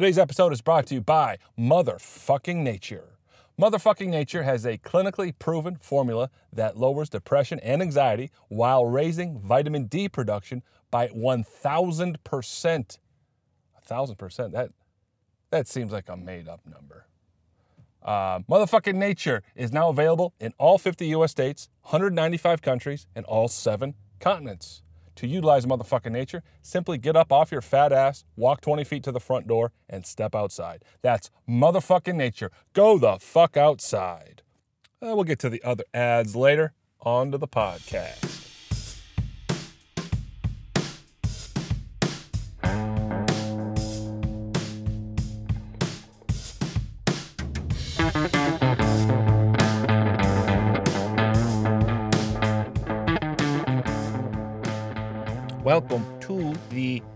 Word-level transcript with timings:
Today's 0.00 0.16
episode 0.16 0.54
is 0.54 0.62
brought 0.62 0.86
to 0.86 0.94
you 0.94 1.02
by 1.02 1.36
Motherfucking 1.58 2.56
Nature. 2.56 3.18
Motherfucking 3.60 4.08
Nature 4.08 4.44
has 4.44 4.64
a 4.64 4.78
clinically 4.78 5.38
proven 5.38 5.76
formula 5.76 6.30
that 6.50 6.78
lowers 6.78 7.10
depression 7.10 7.60
and 7.60 7.82
anxiety 7.82 8.30
while 8.48 8.86
raising 8.86 9.38
vitamin 9.38 9.88
D 9.88 10.08
production 10.08 10.62
by 10.90 11.08
1000%. 11.08 12.16
1000%. 12.16 14.52
That 14.52 14.70
that 15.50 15.68
seems 15.68 15.92
like 15.92 16.08
a 16.08 16.16
made 16.16 16.48
up 16.48 16.62
number. 16.64 17.04
Uh, 18.02 18.38
motherfucking 18.48 18.94
Nature 18.94 19.42
is 19.54 19.70
now 19.70 19.90
available 19.90 20.32
in 20.40 20.54
all 20.56 20.78
50 20.78 21.08
US 21.08 21.30
states, 21.30 21.68
195 21.82 22.62
countries, 22.62 23.06
and 23.14 23.26
all 23.26 23.48
seven 23.48 23.94
continents. 24.18 24.82
To 25.20 25.26
utilize 25.26 25.66
motherfucking 25.66 26.12
nature, 26.12 26.42
simply 26.62 26.96
get 26.96 27.14
up 27.14 27.30
off 27.30 27.52
your 27.52 27.60
fat 27.60 27.92
ass, 27.92 28.24
walk 28.36 28.62
20 28.62 28.84
feet 28.84 29.02
to 29.02 29.12
the 29.12 29.20
front 29.20 29.46
door, 29.46 29.70
and 29.86 30.06
step 30.06 30.34
outside. 30.34 30.82
That's 31.02 31.30
motherfucking 31.46 32.14
nature. 32.14 32.50
Go 32.72 32.96
the 32.96 33.18
fuck 33.20 33.58
outside. 33.58 34.40
Uh, 35.02 35.12
we'll 35.14 35.24
get 35.24 35.38
to 35.40 35.50
the 35.50 35.62
other 35.62 35.84
ads 35.92 36.34
later. 36.34 36.72
On 37.02 37.32
to 37.32 37.36
the 37.36 37.46
podcast. 37.46 38.29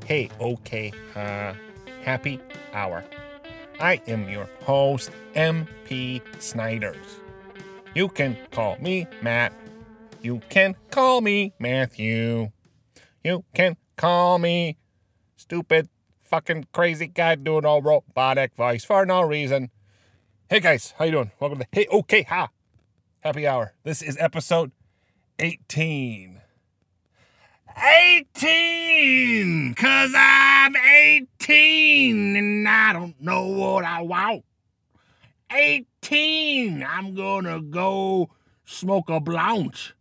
Hey 0.04 0.30
Okay 0.40 0.92
uh, 1.14 1.54
Happy 2.02 2.40
Hour. 2.72 3.04
I 3.80 4.00
am 4.06 4.28
your 4.28 4.48
host, 4.62 5.10
MP 5.34 6.20
Snyders. 6.40 7.20
You 7.94 8.08
can 8.08 8.36
call 8.50 8.76
me 8.78 9.06
Matt. 9.22 9.52
You 10.22 10.40
can 10.48 10.74
call 10.90 11.20
me 11.20 11.52
Matthew. 11.58 12.50
You 13.22 13.44
can 13.54 13.76
call 13.96 14.38
me 14.38 14.76
stupid 15.36 15.88
fucking 16.22 16.66
crazy 16.72 17.06
guy 17.06 17.36
doing 17.36 17.64
all 17.64 17.82
robotic 17.82 18.54
voice 18.56 18.84
for 18.84 19.06
no 19.06 19.22
reason. 19.22 19.70
Hey 20.48 20.60
guys, 20.60 20.94
how 20.98 21.04
you 21.04 21.12
doing? 21.12 21.30
Welcome 21.40 21.60
to 21.60 21.66
Hey 21.72 21.86
Okay 21.92 22.22
Ha 22.24 22.48
Happy 23.20 23.46
Hour. 23.46 23.74
This 23.82 24.02
is 24.02 24.16
episode 24.18 24.72
18. 25.38 26.40
18 27.76 29.74
cause 29.74 30.12
i'm 30.16 30.76
18 30.76 32.36
and 32.36 32.68
i 32.68 32.92
don't 32.92 33.20
know 33.20 33.46
what 33.48 33.84
i 33.84 34.00
want. 34.00 34.44
18 35.50 36.84
i'm 36.84 37.14
gonna 37.14 37.60
go 37.60 38.30
smoke 38.64 39.10
a 39.10 39.18
blunt 39.18 39.92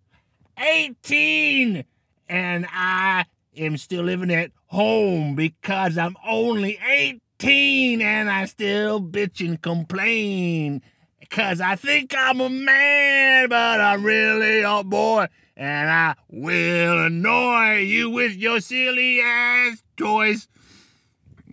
18 0.57 1.83
and 2.29 2.67
i 2.71 3.25
am 3.57 3.77
still 3.77 4.03
living 4.03 4.31
at 4.31 4.51
home 4.67 5.33
because 5.35 5.97
i'm 5.97 6.15
only 6.27 6.77
18 6.87 8.01
and 8.01 8.29
i 8.29 8.45
still 8.45 9.01
bitch 9.01 9.45
and 9.45 9.61
complain. 9.61 10.81
Because 11.19 11.59
i 11.59 11.75
think 11.75 12.13
i'm 12.15 12.39
a 12.39 12.49
man 12.49 13.49
but 13.49 13.81
i'm 13.81 14.03
really 14.03 14.61
a 14.61 14.83
boy 14.83 15.27
and 15.55 15.89
I 15.89 16.15
will 16.29 17.05
annoy 17.05 17.79
you 17.79 18.09
with 18.09 18.35
your 18.35 18.59
silly 18.59 19.21
ass 19.21 19.83
toys. 19.97 20.47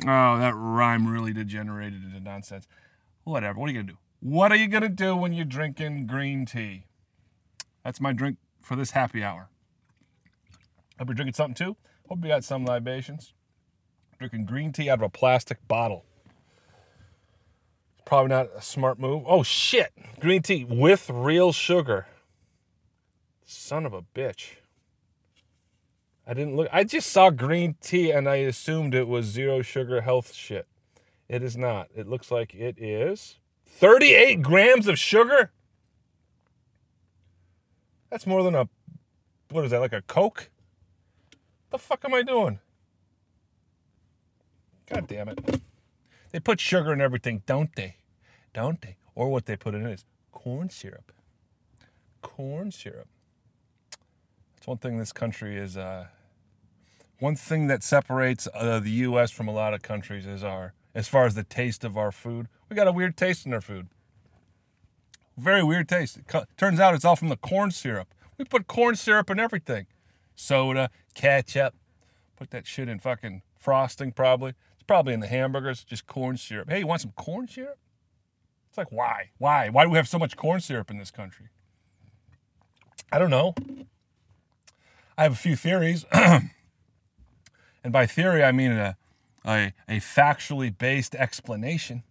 Oh, 0.02 0.38
that 0.38 0.54
rhyme 0.54 1.06
really 1.06 1.32
degenerated 1.32 2.02
into 2.04 2.20
nonsense. 2.20 2.66
Whatever. 3.24 3.58
What 3.58 3.68
are 3.68 3.72
you 3.72 3.78
going 3.78 3.86
to 3.86 3.92
do? 3.92 3.98
What 4.20 4.52
are 4.52 4.56
you 4.56 4.68
going 4.68 4.82
to 4.82 4.88
do 4.88 5.16
when 5.16 5.32
you're 5.32 5.44
drinking 5.44 6.06
green 6.06 6.46
tea? 6.46 6.84
That's 7.84 8.00
my 8.00 8.12
drink 8.12 8.38
for 8.60 8.76
this 8.76 8.92
happy 8.92 9.22
hour. 9.22 9.48
Hope 10.98 11.08
you're 11.08 11.14
drinking 11.14 11.34
something 11.34 11.54
too. 11.54 11.76
Hope 12.08 12.19
you 12.22 12.28
got 12.28 12.44
some 12.44 12.64
libations. 12.64 13.32
Drinking 14.19 14.44
green 14.44 14.72
tea 14.72 14.91
out 14.91 14.98
of 14.98 15.02
a 15.02 15.08
plastic 15.08 15.66
bottle. 15.69 16.04
Probably 18.04 18.28
not 18.28 18.48
a 18.54 18.60
smart 18.60 18.98
move. 18.98 19.22
Oh, 19.26 19.42
shit. 19.42 19.92
Green 20.19 20.42
tea 20.42 20.64
with 20.64 21.08
real 21.08 21.52
sugar. 21.52 22.06
Son 23.53 23.84
of 23.84 23.93
a 23.93 24.03
bitch. 24.03 24.59
I 26.25 26.34
didn't 26.34 26.55
look. 26.55 26.69
I 26.72 26.84
just 26.84 27.11
saw 27.11 27.31
green 27.31 27.75
tea 27.81 28.12
and 28.12 28.28
I 28.28 28.37
assumed 28.37 28.94
it 28.94 29.09
was 29.09 29.27
zero 29.27 29.61
sugar 29.61 30.03
health 30.03 30.33
shit. 30.33 30.69
It 31.28 31.43
is 31.43 31.56
not. 31.56 31.88
It 31.93 32.06
looks 32.06 32.31
like 32.31 32.55
it 32.55 32.81
is 32.81 33.41
38 33.66 34.41
grams 34.43 34.87
of 34.87 35.00
sugar. 35.00 35.50
That's 38.09 38.25
more 38.25 38.44
than 38.44 38.55
a. 38.55 38.69
What 39.50 39.65
is 39.65 39.72
that, 39.72 39.81
like 39.81 39.93
a 39.93 40.03
Coke? 40.03 40.49
The 41.71 41.78
fuck 41.78 42.05
am 42.05 42.15
I 42.15 42.22
doing? 42.22 42.61
God 44.88 45.09
damn 45.09 45.28
it. 45.28 45.61
They 46.31 46.38
put 46.38 46.61
sugar 46.61 46.93
in 46.93 47.00
everything, 47.00 47.43
don't 47.47 47.75
they? 47.75 47.97
Don't 48.55 48.81
they? 48.81 48.97
Or 49.17 49.28
what 49.28 49.47
they 49.47 49.56
put 49.56 49.75
in 49.75 49.84
is 49.87 50.05
corn 50.31 50.71
syrup. 50.71 51.12
Corn 52.22 52.71
syrup. 52.71 53.09
One 54.70 54.78
thing 54.78 54.98
this 54.98 55.12
country 55.12 55.56
is. 55.56 55.76
Uh, 55.76 56.06
one 57.19 57.34
thing 57.34 57.66
that 57.66 57.82
separates 57.82 58.47
uh, 58.54 58.78
the 58.78 58.92
U.S. 59.08 59.32
from 59.32 59.48
a 59.48 59.53
lot 59.53 59.75
of 59.75 59.82
countries 59.82 60.26
is 60.26 60.44
our, 60.44 60.75
as 60.94 61.08
far 61.08 61.26
as 61.26 61.34
the 61.34 61.42
taste 61.42 61.82
of 61.82 61.97
our 61.97 62.12
food. 62.12 62.47
We 62.69 62.76
got 62.76 62.86
a 62.86 62.92
weird 62.92 63.16
taste 63.16 63.44
in 63.44 63.53
our 63.53 63.60
food. 63.60 63.88
Very 65.36 65.64
weird 65.64 65.88
taste. 65.88 66.20
Co- 66.28 66.44
turns 66.56 66.78
out 66.78 66.94
it's 66.94 67.04
all 67.04 67.16
from 67.16 67.31
the 67.31 67.36
corn 67.36 67.72
syrup. 67.72 68.14
We 68.38 68.44
put 68.44 68.69
corn 68.69 68.94
syrup 68.94 69.28
in 69.28 69.41
everything. 69.41 69.86
Soda, 70.36 70.91
ketchup. 71.14 71.75
Put 72.37 72.50
that 72.50 72.64
shit 72.64 72.88
in 72.88 73.00
fucking 73.00 73.42
frosting. 73.58 74.12
Probably. 74.12 74.50
It's 74.50 74.84
probably 74.87 75.14
in 75.14 75.19
the 75.19 75.26
hamburgers. 75.26 75.82
Just 75.82 76.06
corn 76.06 76.37
syrup. 76.37 76.70
Hey, 76.70 76.78
you 76.78 76.87
want 76.87 77.00
some 77.00 77.12
corn 77.16 77.48
syrup? 77.48 77.81
It's 78.69 78.78
like 78.78 78.92
why? 78.92 79.31
Why? 79.38 79.69
Why 79.69 79.82
do 79.82 79.91
we 79.91 79.97
have 79.97 80.06
so 80.06 80.20
much 80.20 80.37
corn 80.37 80.60
syrup 80.60 80.92
in 80.92 80.98
this 80.98 81.10
country? 81.10 81.47
I 83.10 83.19
don't 83.19 83.31
know. 83.31 83.56
I 85.16 85.22
have 85.25 85.32
a 85.32 85.37
few 85.37 85.56
theories. 85.56 86.04
and 86.12 86.50
by 87.91 88.06
theory, 88.06 88.43
I 88.43 88.53
mean 88.53 88.72
a, 88.72 88.97
a, 89.44 89.72
a 89.88 89.97
factually 89.98 90.76
based 90.76 91.15
explanation. 91.15 92.03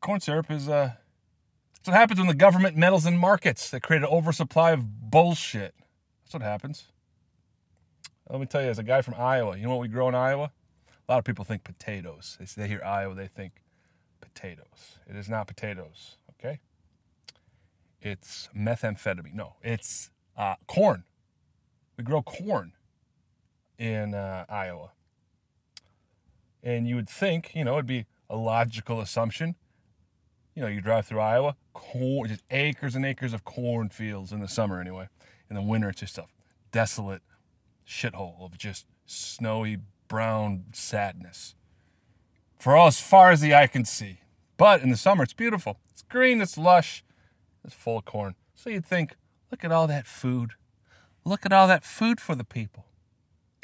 Corn 0.00 0.20
syrup 0.20 0.50
is 0.50 0.68
uh, 0.68 0.92
that's 1.82 1.88
what 1.88 1.96
happens 1.96 2.20
when 2.20 2.28
the 2.28 2.34
government 2.34 2.76
meddles 2.76 3.06
in 3.06 3.16
markets. 3.16 3.68
They 3.68 3.80
create 3.80 4.02
an 4.02 4.08
oversupply 4.08 4.70
of 4.70 5.10
bullshit. 5.10 5.74
That's 6.22 6.34
what 6.34 6.42
happens. 6.42 6.84
Let 8.30 8.38
me 8.38 8.46
tell 8.46 8.62
you, 8.62 8.68
as 8.68 8.78
a 8.78 8.84
guy 8.84 9.02
from 9.02 9.14
Iowa, 9.18 9.56
you 9.56 9.64
know 9.64 9.70
what 9.70 9.80
we 9.80 9.88
grow 9.88 10.08
in 10.08 10.14
Iowa? 10.14 10.52
A 11.08 11.12
lot 11.12 11.18
of 11.18 11.24
people 11.24 11.44
think 11.44 11.64
potatoes. 11.64 12.36
They, 12.38 12.62
they 12.62 12.68
hear 12.68 12.82
Iowa, 12.84 13.16
they 13.16 13.26
think 13.26 13.64
potatoes. 14.20 14.98
It 15.10 15.16
is 15.16 15.28
not 15.28 15.48
potatoes, 15.48 16.18
okay? 16.38 16.60
It's 18.00 18.48
methamphetamine. 18.56 19.34
No, 19.34 19.56
it's 19.60 20.11
uh, 20.36 20.54
corn. 20.66 21.04
We 21.96 22.04
grow 22.04 22.22
corn 22.22 22.72
in 23.78 24.14
uh, 24.14 24.44
Iowa. 24.48 24.92
And 26.62 26.86
you 26.86 26.94
would 26.96 27.08
think, 27.08 27.52
you 27.54 27.64
know, 27.64 27.74
it'd 27.74 27.86
be 27.86 28.06
a 28.30 28.36
logical 28.36 29.00
assumption. 29.00 29.56
You 30.54 30.62
know, 30.62 30.68
you 30.68 30.80
drive 30.80 31.06
through 31.06 31.20
Iowa, 31.20 31.56
corn, 31.72 32.28
just 32.28 32.42
acres 32.50 32.94
and 32.94 33.04
acres 33.04 33.32
of 33.32 33.44
cornfields 33.44 34.32
in 34.32 34.40
the 34.40 34.48
summer 34.48 34.80
anyway. 34.80 35.08
In 35.50 35.56
the 35.56 35.62
winter, 35.62 35.88
it's 35.88 36.00
just 36.00 36.18
a 36.18 36.26
desolate 36.70 37.22
shithole 37.86 38.42
of 38.42 38.56
just 38.56 38.86
snowy 39.06 39.78
brown 40.08 40.64
sadness. 40.72 41.54
For 42.58 42.76
all 42.76 42.86
as 42.86 43.00
far 43.00 43.30
as 43.30 43.40
the 43.40 43.54
eye 43.54 43.66
can 43.66 43.84
see. 43.84 44.20
But 44.56 44.82
in 44.82 44.90
the 44.90 44.96
summer, 44.96 45.24
it's 45.24 45.32
beautiful. 45.32 45.78
It's 45.90 46.02
green, 46.02 46.40
it's 46.40 46.56
lush, 46.56 47.02
it's 47.64 47.74
full 47.74 47.98
of 47.98 48.04
corn. 48.04 48.36
So 48.54 48.70
you'd 48.70 48.86
think, 48.86 49.16
look 49.52 49.62
at 49.64 49.70
all 49.70 49.86
that 49.86 50.06
food. 50.06 50.54
Look 51.24 51.46
at 51.46 51.52
all 51.52 51.68
that 51.68 51.84
food 51.84 52.20
for 52.20 52.34
the 52.34 52.42
people. 52.42 52.86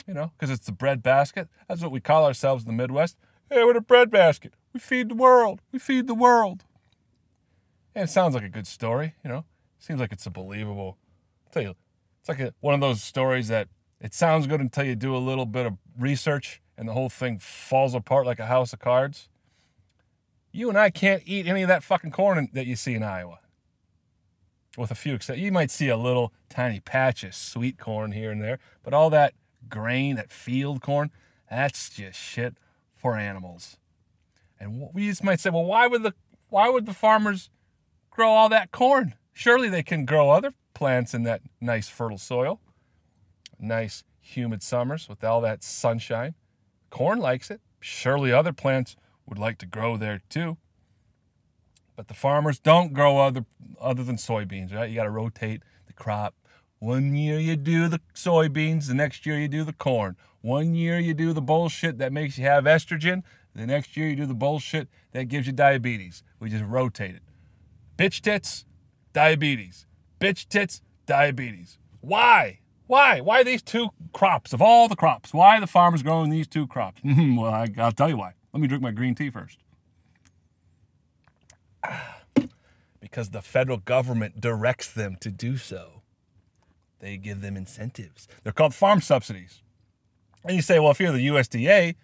You 0.07 0.15
know, 0.15 0.33
because 0.39 0.51
it's 0.51 0.67
the 0.67 0.73
bread 0.73 1.03
basket. 1.03 1.49
That's 1.67 1.83
what 1.83 1.91
we 1.91 2.01
call 2.01 2.25
ourselves 2.25 2.63
in 2.63 2.69
the 2.69 2.77
Midwest. 2.77 3.17
Hey, 3.51 3.65
we're 3.65 3.75
the 3.75 3.81
bread 3.81 4.11
basket. 4.11 4.55
We 4.73 4.81
feed 4.81 5.09
the 5.09 5.15
world. 5.15 5.61
We 5.73 5.79
feed 5.79 6.07
the 6.07 6.15
world. 6.15 6.65
And 7.95 8.05
it 8.05 8.13
sounds 8.13 8.35
like 8.35 8.45
a 8.45 8.49
good 8.49 8.67
story, 8.67 9.17
you 9.25 9.31
know. 9.31 9.45
Seems 9.79 9.99
like 9.99 10.13
it's 10.13 10.27
a 10.27 10.31
believable. 10.31 10.99
I'll 11.47 11.53
tell 11.53 11.63
you, 11.63 11.75
it's 12.21 12.29
like 12.29 12.41
a, 12.41 12.55
one 12.61 12.75
of 12.75 12.81
those 12.81 13.03
stories 13.03 13.49
that 13.49 13.69
it 14.01 14.15
sounds 14.15 14.47
good 14.47 14.61
until 14.61 14.85
you 14.85 14.95
do 14.95 15.17
a 15.17 15.19
little 15.19 15.47
bit 15.47 15.67
of 15.67 15.75
research 15.99 16.61
and 16.77 16.89
the 16.89 16.93
whole 16.93 17.09
thing 17.09 17.39
falls 17.39 17.95
apart 17.95 18.25
like 18.25 18.39
a 18.39 18.47
house 18.47 18.73
of 18.73 18.79
cards. 18.79 19.29
You 20.53 20.69
and 20.69 20.79
I 20.79 20.91
can't 20.91 21.23
eat 21.27 21.47
any 21.47 21.63
of 21.63 21.69
that 21.69 21.83
fucking 21.83 22.13
corn 22.13 22.49
that 22.53 22.67
you 22.67 22.77
see 22.77 22.95
in 22.95 23.03
Iowa 23.03 23.41
with 24.79 24.91
a 24.91 24.95
few 24.95 25.15
exceptions. 25.15 25.45
You 25.45 25.53
might 25.53 25.71
see 25.71 25.89
a 25.89 25.97
little 25.97 26.33
tiny 26.49 26.81
patch 26.81 27.25
of 27.25 27.35
sweet 27.35 27.79
corn 27.79 28.13
here 28.13 28.31
and 28.31 28.41
there, 28.41 28.59
but 28.83 28.95
all 28.95 29.11
that 29.11 29.35
grain, 29.69 30.17
that 30.17 30.31
field 30.31 30.81
corn, 30.81 31.11
that's 31.51 31.91
just 31.91 32.19
shit 32.19 32.57
for 32.95 33.17
animals. 33.17 33.77
And 34.61 34.89
we 34.93 35.07
just 35.07 35.25
might 35.25 35.41
say, 35.41 35.51
well, 35.51 35.65
why 35.65 35.87
would 35.87 36.03
the 36.03 36.15
why 36.49 36.69
would 36.69 36.87
the 36.87 36.95
farmers 36.95 37.51
grow 38.11 38.31
all 38.31 38.49
that 38.49 38.71
corn? 38.71 39.15
Surely 39.33 39.69
they 39.69 39.83
can 39.83 40.05
grow 40.05 40.31
other 40.31 40.53
plants 40.75 41.13
in 41.13 41.25
that 41.25 41.43
nice 41.61 41.89
fertile 41.89 42.19
soil. 42.19 42.61
Nice 43.59 44.05
humid 44.21 44.63
summers 44.63 45.09
with 45.09 45.23
all 45.23 45.41
that 45.41 45.63
sunshine. 45.63 46.35
Corn 46.91 47.19
likes 47.19 47.51
it. 47.51 47.61
Surely 47.81 48.33
other 48.33 48.53
plants 48.53 48.97
would 49.27 49.39
like 49.39 49.59
to 49.59 49.67
grow 49.67 49.97
there 49.97 50.23
too. 50.29 50.57
But 51.99 52.07
the 52.07 52.15
farmers 52.15 52.61
don't 52.61 52.93
grow 52.93 53.19
other 53.19 53.45
other 53.81 54.05
than 54.05 54.19
soybeans, 54.19 54.73
right? 54.73 54.89
You 54.89 54.95
got 54.95 55.03
to 55.03 55.11
rotate 55.11 55.65
the 55.89 55.93
crop. 55.93 56.37
One 56.79 57.17
year 57.17 57.41
you 57.41 57.57
do 57.57 57.89
the 57.89 58.01
soybeans, 58.15 58.87
the 58.87 58.95
next 58.95 59.27
year 59.27 59.37
you 59.37 59.49
do 59.49 59.65
the 59.65 59.73
corn. 59.73 60.17
One 60.41 60.77
year 60.77 61.01
you 61.01 61.13
do 61.13 61.33
the 61.33 61.43
bullshit 61.43 61.99
that 61.99 62.13
makes 62.13 62.39
you 62.39 62.45
have 62.45 62.65
estrogen, 62.67 63.25
the 63.53 63.67
next 63.67 63.97
year 63.97 64.07
you 64.07 64.15
do 64.15 64.27
the 64.27 64.35
bullshit 64.35 64.87
that 65.11 65.25
gives 65.25 65.49
you 65.49 65.53
diabetes. 65.53 66.23
We 66.39 66.51
just 66.51 66.63
rotate 66.63 67.17
it. 67.17 67.23
Bitch 67.97 68.21
tits, 68.21 68.65
diabetes. 69.13 69.89
Bitch 70.21 70.47
tits, 70.47 70.83
diabetes. 71.05 71.81
Why? 72.01 72.61
Why? 72.87 73.21
Why 73.21 73.43
these 73.43 73.61
two 73.61 73.89
crops 74.13 74.53
of 74.53 74.63
all 74.63 74.87
the 74.87 74.95
crops? 74.95 75.35
Why 75.35 75.59
the 75.59 75.67
farmers 75.67 76.05
growing 76.05 76.31
these 76.31 76.47
two 76.47 76.69
crops? 76.69 77.01
well, 77.05 77.53
I, 77.53 77.67
I'll 77.77 77.91
tell 77.91 78.09
you 78.09 78.19
why. 78.19 78.35
Let 78.53 78.61
me 78.61 78.69
drink 78.69 78.85
my 78.85 78.93
green 78.93 79.17
tea 79.17 79.31
first. 79.31 79.59
Because 83.01 83.31
the 83.31 83.43
federal 83.43 83.79
government 83.79 84.41
directs 84.41 84.93
them 84.93 85.17
to 85.21 85.31
do 85.31 85.57
so. 85.57 86.03
They 86.99 87.17
give 87.17 87.41
them 87.41 87.57
incentives. 87.57 88.27
They're 88.43 88.53
called 88.53 88.75
farm 88.75 89.01
subsidies. 89.01 89.63
And 90.45 90.57
you 90.57 90.63
say, 90.63 90.81
well, 90.81 90.91
if 90.91 90.99
you're 90.99 91.13
the 91.13 91.29
USDA, 91.29 91.95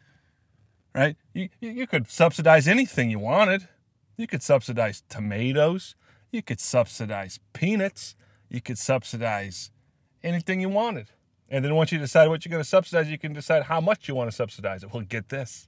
right, 0.94 1.16
you, 1.32 1.48
you 1.60 1.88
could 1.88 2.08
subsidize 2.08 2.68
anything 2.68 3.10
you 3.10 3.18
wanted. 3.18 3.66
You 4.16 4.28
could 4.28 4.42
subsidize 4.42 5.02
tomatoes. 5.08 5.96
You 6.30 6.42
could 6.42 6.60
subsidize 6.60 7.40
peanuts. 7.52 8.14
You 8.48 8.60
could 8.60 8.78
subsidize 8.78 9.72
anything 10.22 10.60
you 10.60 10.68
wanted. 10.68 11.08
And 11.48 11.64
then 11.64 11.74
once 11.74 11.90
you 11.90 11.98
decide 11.98 12.28
what 12.28 12.44
you're 12.44 12.52
going 12.52 12.62
to 12.62 12.68
subsidize, 12.68 13.10
you 13.10 13.18
can 13.18 13.32
decide 13.32 13.64
how 13.64 13.80
much 13.80 14.06
you 14.06 14.14
want 14.14 14.30
to 14.30 14.36
subsidize 14.36 14.84
it. 14.84 14.92
Well, 14.94 15.02
get 15.02 15.28
this 15.28 15.66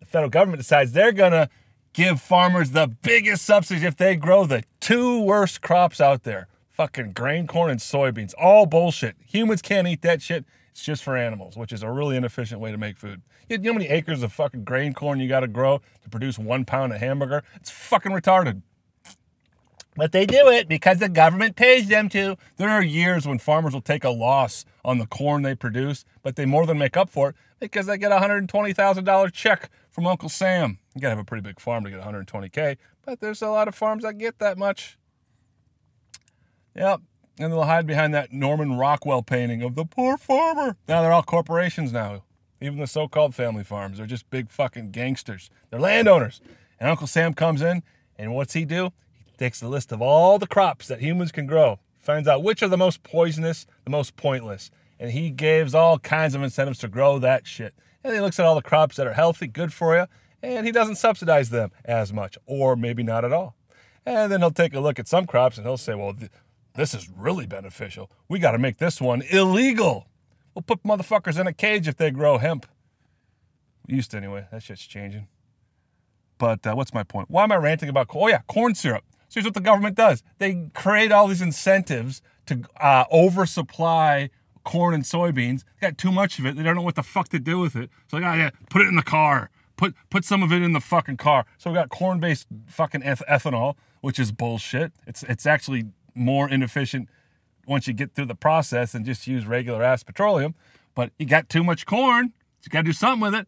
the 0.00 0.06
federal 0.06 0.30
government 0.30 0.58
decides 0.58 0.92
they're 0.92 1.12
going 1.12 1.32
to 1.32 1.48
give 1.96 2.20
farmers 2.20 2.72
the 2.72 2.86
biggest 2.86 3.42
subsidies 3.44 3.82
if 3.82 3.96
they 3.96 4.14
grow 4.14 4.44
the 4.44 4.62
two 4.80 5.22
worst 5.22 5.62
crops 5.62 5.98
out 5.98 6.24
there 6.24 6.46
fucking 6.70 7.12
grain 7.12 7.46
corn 7.46 7.70
and 7.70 7.80
soybeans. 7.80 8.34
All 8.38 8.66
bullshit. 8.66 9.16
Humans 9.26 9.62
can't 9.62 9.88
eat 9.88 10.02
that 10.02 10.20
shit. 10.20 10.44
It's 10.70 10.84
just 10.84 11.02
for 11.02 11.16
animals, 11.16 11.56
which 11.56 11.72
is 11.72 11.82
a 11.82 11.90
really 11.90 12.18
inefficient 12.18 12.60
way 12.60 12.70
to 12.70 12.76
make 12.76 12.98
food. 12.98 13.22
You 13.48 13.56
know 13.56 13.72
how 13.72 13.78
many 13.78 13.88
acres 13.88 14.22
of 14.22 14.30
fucking 14.30 14.64
grain 14.64 14.92
corn 14.92 15.18
you 15.18 15.26
got 15.26 15.40
to 15.40 15.48
grow 15.48 15.80
to 16.02 16.10
produce 16.10 16.38
one 16.38 16.66
pound 16.66 16.92
of 16.92 17.00
hamburger? 17.00 17.42
It's 17.54 17.70
fucking 17.70 18.12
retarded. 18.12 18.60
But 19.96 20.12
they 20.12 20.26
do 20.26 20.48
it 20.48 20.68
because 20.68 20.98
the 20.98 21.08
government 21.08 21.56
pays 21.56 21.88
them 21.88 22.08
to. 22.10 22.36
There 22.56 22.68
are 22.68 22.82
years 22.82 23.26
when 23.26 23.38
farmers 23.38 23.72
will 23.72 23.80
take 23.80 24.04
a 24.04 24.10
loss 24.10 24.64
on 24.84 24.98
the 24.98 25.06
corn 25.06 25.42
they 25.42 25.54
produce, 25.54 26.04
but 26.22 26.36
they 26.36 26.44
more 26.44 26.66
than 26.66 26.78
make 26.78 26.96
up 26.96 27.08
for 27.08 27.30
it 27.30 27.36
because 27.58 27.86
they 27.86 27.96
get 27.96 28.12
a 28.12 28.18
$120,000 28.18 29.32
check 29.32 29.70
from 29.90 30.06
Uncle 30.06 30.28
Sam. 30.28 30.78
You 30.94 31.00
gotta 31.00 31.16
have 31.16 31.18
a 31.18 31.24
pretty 31.24 31.42
big 31.42 31.58
farm 31.58 31.84
to 31.84 31.90
get 31.90 32.00
120K, 32.00 32.76
but 33.04 33.20
there's 33.20 33.42
a 33.42 33.48
lot 33.48 33.68
of 33.68 33.74
farms 33.74 34.02
that 34.02 34.18
get 34.18 34.38
that 34.38 34.58
much. 34.58 34.98
Yep. 36.74 37.00
And 37.38 37.52
they'll 37.52 37.64
hide 37.64 37.86
behind 37.86 38.14
that 38.14 38.32
Norman 38.32 38.76
Rockwell 38.78 39.22
painting 39.22 39.62
of 39.62 39.74
the 39.74 39.84
poor 39.84 40.16
farmer. 40.16 40.76
Now 40.88 41.02
they're 41.02 41.12
all 41.12 41.22
corporations 41.22 41.92
now. 41.92 42.22
Even 42.60 42.78
the 42.78 42.86
so 42.86 43.08
called 43.08 43.34
family 43.34 43.64
farms. 43.64 43.98
They're 43.98 44.06
just 44.06 44.28
big 44.30 44.50
fucking 44.50 44.90
gangsters. 44.90 45.50
They're 45.70 45.80
landowners. 45.80 46.40
And 46.80 46.88
Uncle 46.88 47.06
Sam 47.06 47.34
comes 47.34 47.60
in, 47.60 47.82
and 48.16 48.34
what's 48.34 48.54
he 48.54 48.64
do? 48.64 48.92
Takes 49.38 49.62
a 49.62 49.68
list 49.68 49.92
of 49.92 50.00
all 50.00 50.38
the 50.38 50.46
crops 50.46 50.88
that 50.88 51.00
humans 51.00 51.30
can 51.30 51.46
grow, 51.46 51.78
finds 51.98 52.26
out 52.26 52.42
which 52.42 52.62
are 52.62 52.68
the 52.68 52.76
most 52.76 53.02
poisonous, 53.02 53.66
the 53.84 53.90
most 53.90 54.16
pointless. 54.16 54.70
And 54.98 55.10
he 55.10 55.30
gives 55.30 55.74
all 55.74 55.98
kinds 55.98 56.34
of 56.34 56.42
incentives 56.42 56.78
to 56.78 56.88
grow 56.88 57.18
that 57.18 57.46
shit. 57.46 57.74
And 58.02 58.14
he 58.14 58.20
looks 58.20 58.38
at 58.38 58.46
all 58.46 58.54
the 58.54 58.62
crops 58.62 58.96
that 58.96 59.06
are 59.06 59.12
healthy, 59.12 59.46
good 59.46 59.72
for 59.72 59.96
you, 59.96 60.06
and 60.42 60.64
he 60.64 60.72
doesn't 60.72 60.94
subsidize 60.96 61.50
them 61.50 61.70
as 61.84 62.12
much, 62.12 62.38
or 62.46 62.76
maybe 62.76 63.02
not 63.02 63.24
at 63.24 63.32
all. 63.32 63.56
And 64.06 64.30
then 64.30 64.40
he'll 64.40 64.50
take 64.52 64.72
a 64.74 64.80
look 64.80 64.98
at 64.98 65.08
some 65.08 65.26
crops 65.26 65.58
and 65.58 65.66
he'll 65.66 65.76
say, 65.76 65.94
well, 65.94 66.14
this 66.76 66.94
is 66.94 67.10
really 67.10 67.46
beneficial. 67.46 68.10
We 68.28 68.38
got 68.38 68.52
to 68.52 68.58
make 68.58 68.78
this 68.78 69.00
one 69.00 69.22
illegal. 69.30 70.06
We'll 70.54 70.62
put 70.62 70.82
motherfuckers 70.84 71.38
in 71.38 71.46
a 71.46 71.52
cage 71.52 71.88
if 71.88 71.96
they 71.96 72.10
grow 72.10 72.38
hemp. 72.38 72.66
We 73.86 73.96
used 73.96 74.12
to 74.12 74.16
anyway. 74.16 74.46
That 74.52 74.62
shit's 74.62 74.86
changing. 74.86 75.26
But 76.38 76.66
uh, 76.66 76.74
what's 76.74 76.94
my 76.94 77.02
point? 77.02 77.30
Why 77.30 77.44
am 77.44 77.52
I 77.52 77.56
ranting 77.56 77.88
about? 77.88 78.08
Oh 78.14 78.28
yeah, 78.28 78.40
corn 78.46 78.74
syrup. 78.74 79.04
So 79.36 79.40
here's 79.40 79.48
what 79.48 79.54
the 79.54 79.60
government 79.60 79.96
does: 79.96 80.22
they 80.38 80.68
create 80.72 81.12
all 81.12 81.28
these 81.28 81.42
incentives 81.42 82.22
to 82.46 82.62
uh, 82.80 83.04
oversupply 83.12 84.30
corn 84.64 84.94
and 84.94 85.04
soybeans. 85.04 85.62
They 85.78 85.88
got 85.88 85.98
too 85.98 86.10
much 86.10 86.38
of 86.38 86.46
it. 86.46 86.56
They 86.56 86.62
don't 86.62 86.74
know 86.74 86.80
what 86.80 86.94
the 86.94 87.02
fuck 87.02 87.28
to 87.28 87.38
do 87.38 87.58
with 87.58 87.76
it. 87.76 87.90
So 88.10 88.16
they 88.16 88.22
got 88.22 88.36
to 88.36 88.52
put 88.70 88.80
it 88.80 88.88
in 88.88 88.96
the 88.96 89.02
car. 89.02 89.50
Put 89.76 89.94
put 90.08 90.24
some 90.24 90.42
of 90.42 90.52
it 90.52 90.62
in 90.62 90.72
the 90.72 90.80
fucking 90.80 91.18
car. 91.18 91.44
So 91.58 91.70
we 91.70 91.74
got 91.74 91.90
corn-based 91.90 92.46
fucking 92.66 93.02
ethanol, 93.02 93.74
which 94.00 94.18
is 94.18 94.32
bullshit. 94.32 94.92
It's 95.06 95.22
it's 95.24 95.44
actually 95.44 95.84
more 96.14 96.48
inefficient 96.48 97.10
once 97.66 97.86
you 97.86 97.92
get 97.92 98.14
through 98.14 98.26
the 98.26 98.34
process 98.34 98.94
and 98.94 99.04
just 99.04 99.26
use 99.26 99.44
regular 99.44 99.82
ass 99.82 100.02
petroleum. 100.02 100.54
But 100.94 101.12
you 101.18 101.26
got 101.26 101.50
too 101.50 101.62
much 101.62 101.84
corn, 101.84 102.32
so 102.62 102.68
you 102.68 102.70
got 102.70 102.78
to 102.78 102.84
do 102.84 102.94
something 102.94 103.20
with 103.20 103.34
it. 103.34 103.46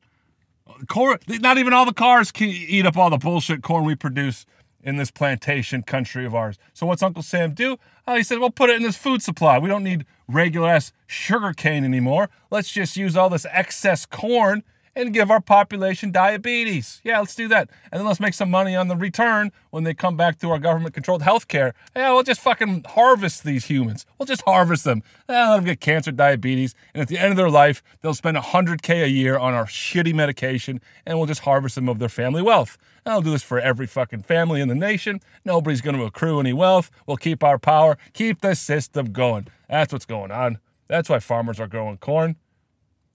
Corn, 0.86 1.18
not 1.26 1.56
even 1.56 1.72
all 1.72 1.86
the 1.86 1.94
cars 1.94 2.30
can 2.30 2.50
eat 2.50 2.84
up 2.84 2.98
all 2.98 3.08
the 3.08 3.16
bullshit 3.16 3.62
corn 3.62 3.86
we 3.86 3.94
produce 3.94 4.44
in 4.82 4.96
this 4.96 5.10
plantation 5.10 5.82
country 5.82 6.24
of 6.24 6.34
ours. 6.34 6.58
So 6.72 6.86
what's 6.86 7.02
Uncle 7.02 7.22
Sam 7.22 7.52
do? 7.52 7.78
Oh, 8.06 8.16
he 8.16 8.22
said, 8.22 8.38
well, 8.38 8.50
put 8.50 8.70
it 8.70 8.76
in 8.76 8.82
this 8.82 8.96
food 8.96 9.22
supply. 9.22 9.58
We 9.58 9.68
don't 9.68 9.84
need 9.84 10.06
regular 10.28 10.68
ass 10.68 10.92
sugar 11.06 11.52
cane 11.52 11.84
anymore. 11.84 12.30
Let's 12.50 12.72
just 12.72 12.96
use 12.96 13.16
all 13.16 13.28
this 13.28 13.46
excess 13.50 14.06
corn 14.06 14.62
and 14.98 15.14
give 15.14 15.30
our 15.30 15.40
population 15.40 16.10
diabetes. 16.10 17.00
Yeah, 17.04 17.20
let's 17.20 17.36
do 17.36 17.46
that. 17.48 17.70
And 17.92 18.00
then 18.00 18.06
let's 18.06 18.18
make 18.18 18.34
some 18.34 18.50
money 18.50 18.74
on 18.74 18.88
the 18.88 18.96
return 18.96 19.52
when 19.70 19.84
they 19.84 19.94
come 19.94 20.16
back 20.16 20.38
to 20.40 20.50
our 20.50 20.58
government 20.58 20.92
controlled 20.92 21.22
healthcare. 21.22 21.72
Yeah, 21.94 22.12
we'll 22.12 22.24
just 22.24 22.40
fucking 22.40 22.84
harvest 22.88 23.44
these 23.44 23.66
humans. 23.66 24.06
We'll 24.18 24.26
just 24.26 24.42
harvest 24.42 24.84
them. 24.84 25.04
Yeah, 25.28 25.50
let 25.50 25.56
them 25.56 25.64
get 25.66 25.80
cancer, 25.80 26.10
diabetes, 26.10 26.74
and 26.94 27.00
at 27.00 27.08
the 27.08 27.18
end 27.18 27.30
of 27.30 27.36
their 27.36 27.50
life, 27.50 27.82
they'll 28.00 28.14
spend 28.14 28.36
100K 28.36 29.04
a 29.04 29.08
year 29.08 29.38
on 29.38 29.54
our 29.54 29.66
shitty 29.66 30.14
medication, 30.14 30.80
and 31.06 31.16
we'll 31.16 31.28
just 31.28 31.42
harvest 31.42 31.76
them 31.76 31.88
of 31.88 32.00
their 32.00 32.08
family 32.08 32.42
wealth. 32.42 32.76
I'll 33.08 33.22
do 33.22 33.30
this 33.30 33.42
for 33.42 33.58
every 33.58 33.86
fucking 33.86 34.22
family 34.22 34.60
in 34.60 34.68
the 34.68 34.74
nation. 34.74 35.20
Nobody's 35.44 35.80
going 35.80 35.96
to 35.96 36.04
accrue 36.04 36.40
any 36.40 36.52
wealth. 36.52 36.90
We'll 37.06 37.16
keep 37.16 37.42
our 37.42 37.58
power, 37.58 37.96
keep 38.12 38.40
the 38.40 38.54
system 38.54 39.12
going. 39.12 39.48
That's 39.68 39.92
what's 39.92 40.06
going 40.06 40.30
on. 40.30 40.58
That's 40.88 41.08
why 41.08 41.18
farmers 41.18 41.60
are 41.60 41.66
growing 41.66 41.98
corn. 41.98 42.36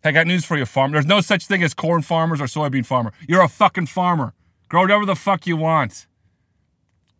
I 0.04 0.12
got 0.12 0.28
news 0.28 0.46
for 0.46 0.58
you, 0.58 0.66
farmer. 0.66 0.94
There's 0.94 1.06
no 1.06 1.22
such 1.22 1.48
thing 1.48 1.64
as 1.64 1.74
corn 1.74 2.02
farmers 2.02 2.42
or 2.42 2.46
soybean 2.46 2.86
farmer. 2.86 3.14
You're 3.28 3.44
a 3.44 3.48
fucking 3.48 3.88
farmer. 3.88 4.34
Grow 4.68 4.82
whatever 4.82 5.06
the 5.06 5.16
fuck 5.16 5.48
you 5.48 5.56
want. 5.56 6.08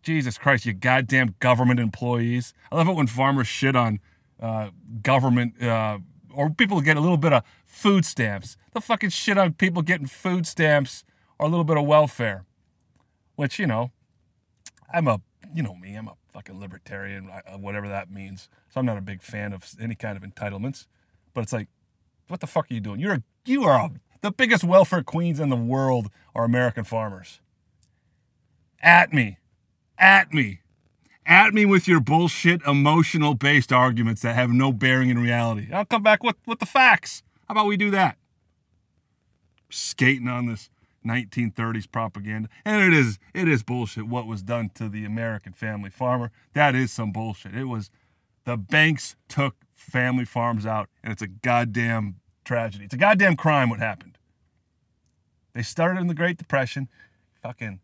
Jesus 0.02 0.36
Christ, 0.36 0.66
you 0.66 0.74
goddamn 0.74 1.34
government 1.40 1.80
employees. 1.80 2.52
I 2.70 2.76
love 2.76 2.88
it 2.88 2.94
when 2.94 3.06
farmers 3.06 3.46
shit 3.46 3.74
on 3.74 4.00
uh, 4.38 4.70
government 5.02 5.62
uh, 5.62 5.98
or 6.34 6.50
people 6.50 6.80
get 6.82 6.96
a 6.96 7.00
little 7.00 7.16
bit 7.16 7.32
of 7.32 7.42
food 7.64 8.04
stamps. 8.04 8.56
The 8.74 8.80
fucking 8.80 9.10
shit 9.10 9.38
on 9.38 9.54
people 9.54 9.80
getting 9.80 10.06
food 10.06 10.46
stamps 10.46 11.04
or 11.38 11.46
a 11.46 11.48
little 11.48 11.64
bit 11.64 11.78
of 11.78 11.86
welfare. 11.86 12.44
Which, 13.36 13.58
you 13.58 13.66
know, 13.66 13.90
I'm 14.92 15.08
a, 15.08 15.20
you 15.52 15.62
know 15.62 15.74
me, 15.74 15.94
I'm 15.94 16.08
a 16.08 16.14
fucking 16.32 16.58
libertarian, 16.58 17.30
uh, 17.30 17.58
whatever 17.58 17.88
that 17.88 18.10
means. 18.10 18.48
So 18.68 18.80
I'm 18.80 18.86
not 18.86 18.98
a 18.98 19.02
big 19.02 19.22
fan 19.22 19.52
of 19.52 19.68
any 19.80 19.94
kind 19.94 20.16
of 20.16 20.22
entitlements. 20.22 20.86
But 21.32 21.42
it's 21.42 21.52
like, 21.52 21.68
what 22.28 22.40
the 22.40 22.46
fuck 22.46 22.70
are 22.70 22.74
you 22.74 22.80
doing? 22.80 23.00
You're 23.00 23.14
a, 23.14 23.22
you 23.44 23.64
are 23.64 23.86
a, 23.86 23.90
the 24.20 24.30
biggest 24.30 24.64
welfare 24.64 25.02
queens 25.02 25.40
in 25.40 25.48
the 25.48 25.56
world 25.56 26.10
are 26.34 26.44
American 26.44 26.84
farmers. 26.84 27.40
At 28.80 29.12
me, 29.12 29.38
at 29.98 30.32
me, 30.32 30.60
at 31.26 31.54
me 31.54 31.64
with 31.64 31.88
your 31.88 32.00
bullshit 32.00 32.62
emotional 32.62 33.34
based 33.34 33.72
arguments 33.72 34.22
that 34.22 34.34
have 34.34 34.50
no 34.50 34.72
bearing 34.72 35.08
in 35.08 35.18
reality. 35.18 35.68
I'll 35.72 35.84
come 35.84 36.02
back 36.02 36.22
with, 36.22 36.36
with 36.46 36.58
the 36.58 36.66
facts. 36.66 37.22
How 37.48 37.52
about 37.52 37.66
we 37.66 37.76
do 37.76 37.90
that? 37.90 38.16
Skating 39.70 40.28
on 40.28 40.46
this 40.46 40.70
1930s 41.04 41.90
propaganda. 41.90 42.48
And 42.64 42.82
it 42.82 42.92
is 42.92 43.18
it 43.32 43.48
is 43.48 43.62
bullshit 43.62 44.06
what 44.06 44.26
was 44.26 44.42
done 44.42 44.70
to 44.74 44.88
the 44.88 45.04
American 45.04 45.52
family 45.52 45.90
farmer. 45.90 46.30
That 46.52 46.74
is 46.74 46.92
some 46.92 47.12
bullshit. 47.12 47.54
It 47.54 47.64
was 47.64 47.90
the 48.44 48.56
banks 48.56 49.16
took 49.28 49.56
family 49.74 50.24
farms 50.24 50.66
out, 50.66 50.88
and 51.02 51.12
it's 51.12 51.22
a 51.22 51.26
goddamn 51.26 52.16
tragedy. 52.44 52.84
It's 52.84 52.94
a 52.94 52.98
goddamn 52.98 53.36
crime 53.36 53.70
what 53.70 53.78
happened. 53.78 54.18
They 55.54 55.62
started 55.62 56.00
in 56.00 56.08
the 56.08 56.14
Great 56.14 56.36
Depression. 56.36 56.88
Fucking 57.42 57.80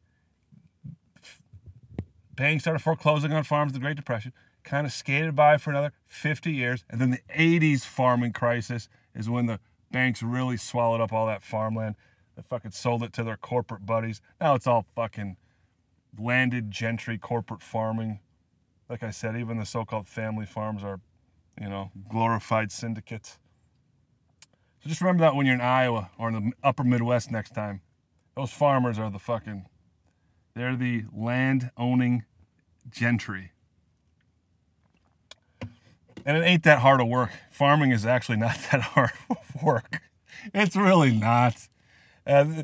banks 2.34 2.64
started 2.64 2.80
foreclosing 2.80 3.32
on 3.32 3.44
farms 3.44 3.72
in 3.72 3.74
the 3.74 3.84
Great 3.84 3.96
Depression. 3.96 4.32
Kind 4.64 4.86
of 4.86 4.92
skated 4.92 5.34
by 5.34 5.56
for 5.56 5.70
another 5.70 5.92
50 6.06 6.52
years. 6.52 6.84
And 6.90 7.00
then 7.00 7.10
the 7.10 7.22
80s 7.34 7.82
farming 7.82 8.32
crisis 8.32 8.88
is 9.14 9.28
when 9.28 9.46
the 9.46 9.60
banks 9.90 10.22
really 10.22 10.56
swallowed 10.56 11.00
up 11.00 11.12
all 11.12 11.26
that 11.26 11.42
farmland. 11.42 11.96
They 12.40 12.46
fucking 12.48 12.70
sold 12.70 13.02
it 13.02 13.12
to 13.14 13.22
their 13.22 13.36
corporate 13.36 13.84
buddies. 13.84 14.22
Now 14.40 14.54
it's 14.54 14.66
all 14.66 14.86
fucking 14.96 15.36
landed 16.18 16.70
gentry 16.70 17.18
corporate 17.18 17.62
farming. 17.62 18.20
Like 18.88 19.02
I 19.02 19.10
said, 19.10 19.36
even 19.36 19.58
the 19.58 19.66
so-called 19.66 20.08
family 20.08 20.46
farms 20.46 20.82
are, 20.82 21.00
you 21.60 21.68
know, 21.68 21.90
glorified 22.08 22.72
syndicates. 22.72 23.38
So 24.82 24.88
just 24.88 25.02
remember 25.02 25.20
that 25.24 25.34
when 25.34 25.44
you're 25.44 25.54
in 25.54 25.60
Iowa 25.60 26.10
or 26.18 26.28
in 26.28 26.34
the 26.34 26.52
upper 26.64 26.82
Midwest 26.82 27.30
next 27.30 27.50
time. 27.54 27.82
Those 28.34 28.52
farmers 28.52 28.98
are 28.98 29.10
the 29.10 29.18
fucking, 29.18 29.66
they're 30.54 30.76
the 30.76 31.04
land 31.12 31.70
owning 31.76 32.24
gentry. 32.90 33.52
And 36.24 36.38
it 36.38 36.40
ain't 36.40 36.62
that 36.62 36.78
hard 36.78 37.02
of 37.02 37.08
work. 37.08 37.32
Farming 37.50 37.90
is 37.90 38.06
actually 38.06 38.38
not 38.38 38.56
that 38.72 38.80
hard 38.80 39.12
of 39.28 39.62
work. 39.62 40.00
It's 40.54 40.74
really 40.74 41.14
not. 41.14 41.68
Uh, 42.26 42.62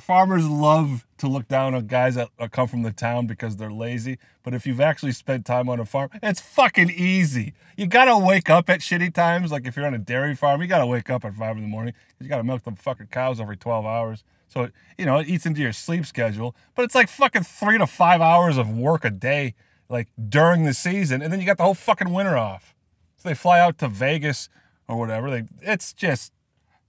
farmers 0.00 0.48
love 0.48 1.06
to 1.18 1.26
look 1.26 1.48
down 1.48 1.74
on 1.74 1.86
guys 1.86 2.14
that 2.14 2.30
come 2.52 2.68
from 2.68 2.82
the 2.82 2.92
town 2.92 3.26
because 3.26 3.56
they're 3.56 3.72
lazy. 3.72 4.18
But 4.42 4.54
if 4.54 4.66
you've 4.66 4.80
actually 4.80 5.12
spent 5.12 5.46
time 5.46 5.68
on 5.68 5.80
a 5.80 5.84
farm, 5.84 6.10
it's 6.22 6.40
fucking 6.40 6.90
easy. 6.90 7.54
You 7.76 7.86
gotta 7.86 8.16
wake 8.16 8.50
up 8.50 8.68
at 8.70 8.80
shitty 8.80 9.14
times. 9.14 9.50
Like 9.50 9.66
if 9.66 9.76
you're 9.76 9.86
on 9.86 9.94
a 9.94 9.98
dairy 9.98 10.34
farm, 10.34 10.60
you 10.60 10.68
gotta 10.68 10.86
wake 10.86 11.10
up 11.10 11.24
at 11.24 11.34
five 11.34 11.56
in 11.56 11.62
the 11.62 11.68
morning. 11.68 11.94
You 12.20 12.28
gotta 12.28 12.44
milk 12.44 12.64
the 12.64 12.72
fucking 12.72 13.08
cows 13.08 13.40
every 13.40 13.56
12 13.56 13.86
hours. 13.86 14.24
So, 14.48 14.62
it, 14.62 14.72
you 14.96 15.04
know, 15.04 15.18
it 15.18 15.28
eats 15.28 15.46
into 15.46 15.60
your 15.60 15.72
sleep 15.72 16.06
schedule. 16.06 16.54
But 16.74 16.84
it's 16.84 16.94
like 16.94 17.08
fucking 17.08 17.42
three 17.44 17.78
to 17.78 17.86
five 17.86 18.20
hours 18.20 18.56
of 18.56 18.70
work 18.70 19.04
a 19.04 19.10
day, 19.10 19.54
like 19.88 20.08
during 20.28 20.64
the 20.64 20.74
season. 20.74 21.22
And 21.22 21.32
then 21.32 21.40
you 21.40 21.46
got 21.46 21.58
the 21.58 21.64
whole 21.64 21.74
fucking 21.74 22.12
winter 22.12 22.36
off. 22.36 22.74
So 23.16 23.28
they 23.28 23.34
fly 23.34 23.60
out 23.60 23.78
to 23.78 23.88
Vegas 23.88 24.48
or 24.86 24.96
whatever. 24.98 25.30
They, 25.30 25.44
it's 25.60 25.92
just 25.92 26.32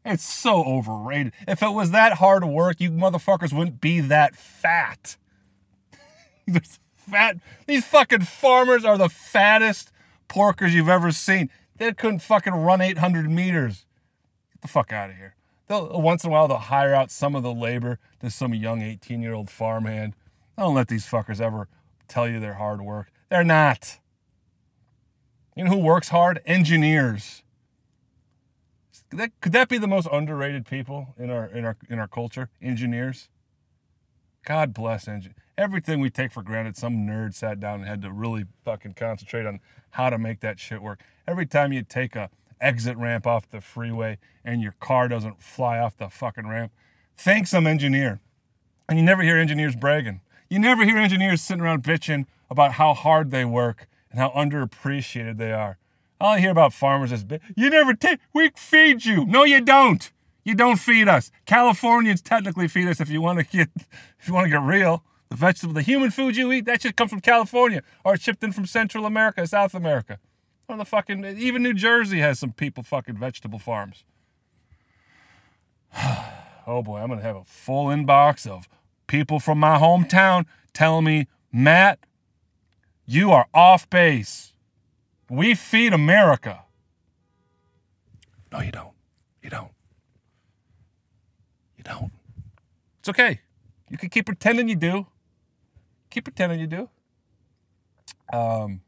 it's 0.06 0.24
so 0.24 0.64
overrated. 0.64 1.34
If 1.48 1.62
it 1.62 1.74
was 1.74 1.92
that 1.92 2.14
hard 2.14 2.46
work, 2.46 2.80
you 2.80 2.92
motherfuckers 2.92 3.52
wouldn't 3.54 3.82
be 3.82 4.00
that 4.02 4.36
fat. 4.36 5.18
fat. 6.96 7.38
These 7.68 7.86
fucking 7.86 8.22
farmers 8.22 8.86
are 8.86 8.98
the 8.98 9.10
fattest 9.10 9.92
porkers 10.28 10.72
you've 10.72 10.90
ever 10.90 11.12
seen. 11.12 11.50
They 11.78 11.94
couldn't 11.94 12.20
fucking 12.20 12.54
run 12.54 12.82
800 12.82 13.30
meters. 13.30 13.86
Get 14.54 14.62
the 14.62 14.68
fuck 14.68 14.92
out 14.94 15.10
of 15.10 15.16
here. 15.18 15.36
They'll, 15.68 16.02
once 16.02 16.24
in 16.24 16.30
a 16.30 16.34
while, 16.34 16.48
they'll 16.48 16.58
hire 16.58 16.94
out 16.94 17.12
some 17.12 17.36
of 17.36 17.44
the 17.44 17.54
labor 17.54 18.00
to 18.22 18.30
some 18.30 18.54
young 18.54 18.82
18 18.82 19.22
year 19.22 19.34
old 19.34 19.50
farmhand. 19.50 20.14
Don't 20.58 20.76
let 20.76 20.88
these 20.88 21.06
fuckers 21.06 21.40
ever 21.40 21.68
tell 22.08 22.28
you 22.28 22.40
they're 22.40 22.56
hard 22.56 22.82
work. 22.82 23.12
They're 23.30 23.44
not. 23.44 24.00
You 25.56 25.66
know 25.66 25.72
who 25.72 25.78
works 25.78 26.10
hard? 26.10 26.42
Engineers. 26.46 27.44
Could 29.10 29.20
that, 29.20 29.42
could 29.42 29.52
that 29.54 29.70
be 29.70 29.78
the 29.78 29.88
most 29.88 30.08
underrated 30.12 30.66
people 30.66 31.16
in 31.18 31.30
our 31.32 31.48
in 31.48 31.66
our 31.66 31.78
in 31.90 31.98
our 32.00 32.08
culture? 32.08 32.50
Engineers. 32.62 33.30
God 34.46 34.74
bless 34.74 35.08
engine. 35.08 35.36
Everything 35.58 36.00
we 36.00 36.10
take 36.10 36.32
for 36.32 36.42
granted, 36.44 36.78
some 36.78 37.08
nerd 37.08 37.34
sat 37.34 37.60
down 37.60 37.82
and 37.82 37.90
had 37.90 38.02
to 38.04 38.12
really 38.12 38.46
fucking 38.64 38.94
concentrate 38.94 39.46
on 39.46 39.60
how 39.92 40.10
to 40.10 40.18
make 40.18 40.40
that 40.40 40.60
shit 40.60 40.82
work. 40.82 41.02
Every 41.28 41.46
time 41.46 41.74
you 41.74 41.84
take 41.84 42.16
a 42.16 42.30
exit 42.62 42.98
ramp 42.98 43.26
off 43.26 43.50
the 43.50 43.62
freeway 43.62 44.18
and 44.46 44.62
your 44.62 44.74
car 44.80 45.08
doesn't 45.08 45.42
fly 45.42 45.80
off 45.80 45.98
the 45.98 46.10
fucking 46.10 46.48
ramp, 46.48 46.72
thank 47.18 47.48
some 47.48 47.68
engineer. 47.68 48.22
And 48.88 48.98
you 48.98 49.04
never 49.04 49.24
hear 49.24 49.38
engineers 49.38 49.76
bragging. 49.76 50.22
You 50.50 50.60
never 50.60 50.86
hear 50.86 50.98
engineers 50.98 51.42
sitting 51.42 51.64
around 51.64 51.84
bitching 51.84 52.26
about 52.50 52.74
how 52.74 52.94
hard 52.94 53.32
they 53.32 53.46
work 53.46 53.88
and 54.12 54.20
how 54.20 54.30
underappreciated 54.30 55.38
they 55.38 55.52
are. 55.52 55.78
All 56.20 56.34
I 56.34 56.40
hear 56.40 56.52
about 56.52 56.74
farmers 56.74 57.12
is, 57.12 57.26
you 57.56 57.70
never 57.70 57.94
take, 57.94 58.20
we 58.34 58.52
feed 58.56 59.06
you. 59.06 59.26
No, 59.26 59.44
you 59.44 59.62
don't. 59.62 60.12
You 60.44 60.56
don't 60.56 60.78
feed 60.78 61.08
us. 61.08 61.32
Californians 61.46 62.22
technically 62.22 62.68
feed 62.68 62.88
us 62.88 63.00
if 63.00 63.10
you 63.10 63.22
want 63.22 63.40
to 63.40 63.46
get, 63.46 63.70
if 64.20 64.28
you 64.28 64.34
want 64.34 64.46
to 64.46 64.50
get 64.50 64.62
real. 64.62 65.04
The 65.30 65.36
vegetable, 65.36 65.74
the 65.74 65.82
human 65.82 66.10
food 66.10 66.36
you 66.36 66.52
eat, 66.52 66.66
that 66.66 66.82
should 66.82 66.96
come 66.96 67.08
from 67.08 67.22
California 67.22 67.84
or 68.04 68.18
shipped 68.18 68.44
in 68.44 68.52
from 68.52 68.66
Central 68.66 69.06
America, 69.06 69.46
South 69.46 69.76
America. 69.76 70.20
On 70.68 70.78
the 70.78 70.86
fucking, 70.86 71.24
even 71.26 71.64
New 71.64 71.74
Jersey 71.74 72.20
has 72.20 72.40
some 72.40 72.52
people 72.52 72.84
fucking 72.84 73.18
vegetable 73.18 73.60
farms. 73.60 74.04
oh 76.68 76.82
boy, 76.84 76.98
I'm 76.98 77.08
going 77.08 77.20
to 77.20 77.26
have 77.26 77.36
a 77.36 77.44
full 77.44 77.88
inbox 77.88 78.48
of 78.48 78.68
people 79.08 79.40
from 79.40 79.60
my 79.60 79.78
hometown 79.78 80.46
telling 80.74 81.06
me, 81.06 81.28
Matt, 81.52 82.00
you 83.06 83.32
are 83.32 83.48
off 83.54 83.90
base. 83.90 84.49
We 85.30 85.54
feed 85.56 85.94
America. 85.94 86.64
No, 88.52 88.62
you 88.62 88.72
don't. 88.72 88.94
You 89.44 89.50
don't. 89.50 89.72
You 91.78 91.84
don't. 91.84 92.12
It's 93.00 93.10
okay. 93.10 93.42
You 93.90 93.98
can 93.98 94.10
keep 94.10 94.26
pretending 94.26 94.68
you 94.68 94.76
do. 94.76 95.08
Keep 96.10 96.26
pretending 96.26 96.60
you 96.60 96.68
do. 96.68 96.90
Um, 98.34 98.82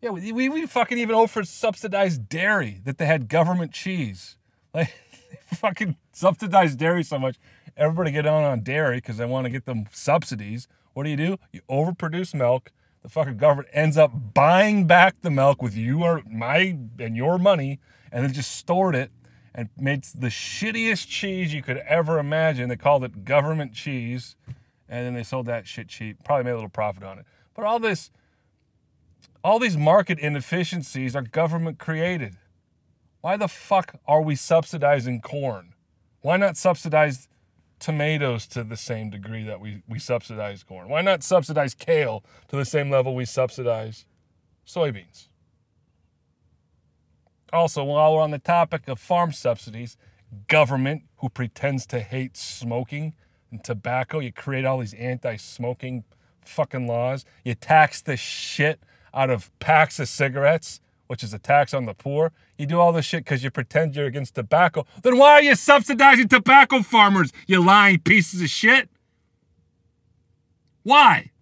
yeah, 0.00 0.10
we, 0.10 0.32
we, 0.32 0.48
we 0.48 0.66
fucking 0.66 0.98
even 0.98 1.14
offered 1.14 1.48
subsidized 1.48 2.28
dairy 2.28 2.80
that 2.84 2.98
they 2.98 3.06
had 3.06 3.28
government 3.28 3.72
cheese. 3.72 4.36
Like, 4.74 4.94
fucking 5.52 5.96
subsidized 6.12 6.78
dairy 6.78 7.02
so 7.02 7.18
much. 7.18 7.36
Everybody 7.76 8.10
get 8.10 8.26
on 8.26 8.42
on 8.42 8.62
dairy 8.62 8.96
because 8.96 9.18
they 9.18 9.26
want 9.26 9.44
to 9.44 9.50
get 9.50 9.66
them 9.66 9.84
subsidies. 9.92 10.66
What 10.94 11.02
do 11.02 11.10
you 11.10 11.16
do? 11.16 11.38
You 11.52 11.60
overproduce 11.68 12.32
milk 12.32 12.72
the 13.02 13.08
fucking 13.08 13.36
government 13.36 13.68
ends 13.72 13.96
up 13.96 14.12
buying 14.34 14.86
back 14.86 15.20
the 15.22 15.30
milk 15.30 15.60
with 15.60 15.76
your 15.76 16.22
my 16.30 16.78
and 16.98 17.16
your 17.16 17.38
money 17.38 17.80
and 18.12 18.24
then 18.24 18.32
just 18.32 18.52
stored 18.52 18.94
it 18.94 19.10
and 19.54 19.68
made 19.76 20.04
the 20.04 20.28
shittiest 20.28 21.08
cheese 21.08 21.52
you 21.52 21.62
could 21.62 21.78
ever 21.78 22.18
imagine. 22.18 22.68
They 22.68 22.76
called 22.76 23.04
it 23.04 23.24
government 23.24 23.74
cheese, 23.74 24.36
and 24.88 25.06
then 25.06 25.14
they 25.14 25.22
sold 25.22 25.46
that 25.46 25.66
shit 25.66 25.88
cheap. 25.88 26.24
Probably 26.24 26.44
made 26.44 26.52
a 26.52 26.54
little 26.54 26.70
profit 26.70 27.02
on 27.02 27.18
it. 27.18 27.26
But 27.54 27.64
all 27.64 27.78
this, 27.78 28.10
all 29.44 29.58
these 29.58 29.76
market 29.76 30.18
inefficiencies 30.18 31.14
are 31.14 31.22
government 31.22 31.78
created. 31.78 32.36
Why 33.20 33.36
the 33.36 33.48
fuck 33.48 34.00
are 34.06 34.22
we 34.22 34.36
subsidizing 34.36 35.20
corn? 35.20 35.74
Why 36.22 36.36
not 36.36 36.56
subsidize 36.56 37.28
tomatoes 37.82 38.46
to 38.46 38.62
the 38.62 38.76
same 38.76 39.10
degree 39.10 39.42
that 39.42 39.60
we, 39.60 39.82
we 39.88 39.98
subsidize 39.98 40.62
corn? 40.62 40.88
Why 40.88 41.02
not 41.02 41.24
subsidize 41.24 41.74
kale 41.74 42.24
to 42.48 42.56
the 42.56 42.64
same 42.64 42.90
level 42.90 43.14
we 43.14 43.24
subsidize 43.24 44.06
soybeans? 44.64 45.26
Also, 47.52 47.82
while 47.82 48.14
we're 48.14 48.22
on 48.22 48.30
the 48.30 48.38
topic 48.38 48.86
of 48.86 49.00
farm 49.00 49.32
subsidies, 49.32 49.96
government 50.46 51.02
who 51.16 51.28
pretends 51.28 51.84
to 51.86 52.00
hate 52.00 52.36
smoking 52.36 53.14
and 53.50 53.64
tobacco, 53.64 54.20
you 54.20 54.32
create 54.32 54.64
all 54.64 54.78
these 54.78 54.94
anti 54.94 55.36
smoking 55.36 56.04
fucking 56.44 56.86
laws. 56.86 57.24
You 57.44 57.56
tax 57.56 58.00
the 58.00 58.16
shit 58.16 58.80
out 59.12 59.28
of 59.28 59.50
packs 59.58 59.98
of 59.98 60.08
cigarettes 60.08 60.80
which 61.12 61.22
is 61.22 61.34
a 61.34 61.38
tax 61.38 61.74
on 61.74 61.84
the 61.84 61.92
poor. 61.92 62.32
You 62.56 62.64
do 62.64 62.80
all 62.80 62.90
this 62.90 63.04
shit 63.04 63.22
because 63.22 63.44
you 63.44 63.50
pretend 63.50 63.94
you're 63.94 64.06
against 64.06 64.34
tobacco. 64.34 64.86
Then 65.02 65.18
why 65.18 65.32
are 65.32 65.42
you 65.42 65.54
subsidizing 65.54 66.28
tobacco 66.28 66.80
farmers, 66.80 67.34
you 67.46 67.62
lying 67.62 67.98
pieces 67.98 68.40
of 68.40 68.48
shit? 68.48 68.88
Why? 70.84 71.32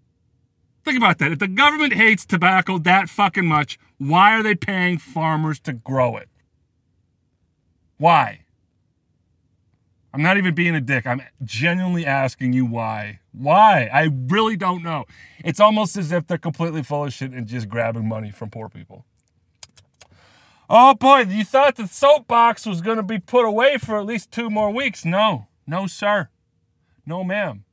Think 0.85 0.97
about 0.97 1.19
that. 1.19 1.31
If 1.31 1.39
the 1.39 1.47
government 1.47 1.93
hates 1.93 2.27
tobacco 2.27 2.79
that 2.79 3.09
fucking 3.09 3.47
much, 3.47 3.79
why 3.99 4.37
are 4.37 4.43
they 4.43 4.57
paying 4.57 4.99
farmers 4.99 5.61
to 5.61 5.73
grow 5.73 6.17
it? 6.17 6.29
Why? 7.97 8.41
I'm 10.13 10.23
not 10.23 10.37
even 10.37 10.53
being 10.53 10.75
a 10.75 10.81
dick. 10.81 11.07
I'm 11.07 11.23
genuinely 11.45 12.05
asking 12.05 12.55
you 12.55 12.67
why. 12.67 13.21
Why? 13.31 13.89
I 13.93 14.09
really 14.13 14.57
don't 14.57 14.83
know. 14.83 15.05
It's 15.45 15.61
almost 15.61 15.97
as 15.97 16.11
if 16.11 16.27
they're 16.27 16.39
completely 16.39 16.83
full 16.83 17.05
of 17.05 17.13
shit 17.13 17.31
and 17.31 17.47
just 17.47 17.69
grabbing 17.69 18.09
money 18.09 18.33
from 18.33 18.51
poor 18.51 18.69
people. 18.69 19.05
Oh 20.73 20.95
boy, 20.95 21.23
you 21.23 21.45
thought 21.45 21.75
the 21.75 21.89
soapbox 21.89 22.65
was 22.65 22.81
going 22.81 22.97
to 22.97 23.03
be 23.03 23.19
put 23.19 23.45
away 23.45 23.77
for 23.77 23.99
at 23.99 24.07
least 24.07 24.31
two 24.31 24.49
more 24.49 24.71
weeks. 24.71 25.05
No, 25.05 25.49
no, 25.67 25.89
sir. 25.89 26.29
No, 27.05 27.25
ma'am. 27.25 27.65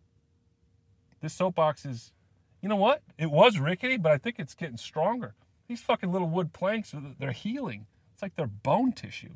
This 1.21 1.33
soapbox 1.33 1.85
is, 1.85 2.11
you 2.59 2.67
know 2.67 2.75
what? 2.75 3.03
It 3.19 3.29
was 3.29 3.59
rickety, 3.59 3.97
but 3.97 4.11
I 4.11 4.17
think 4.17 4.37
it's 4.39 4.55
getting 4.55 4.77
stronger. 4.77 5.35
These 5.67 5.81
fucking 5.81 6.11
little 6.11 6.27
wood 6.27 6.53
planks, 6.53 6.91
uh, 6.91 7.01
they're 7.19 7.33
healing. 7.33 7.85
It's 8.13 8.23
like 8.23 8.35
they're 8.35 8.47
bone 8.47 8.93
tissue. 8.93 9.35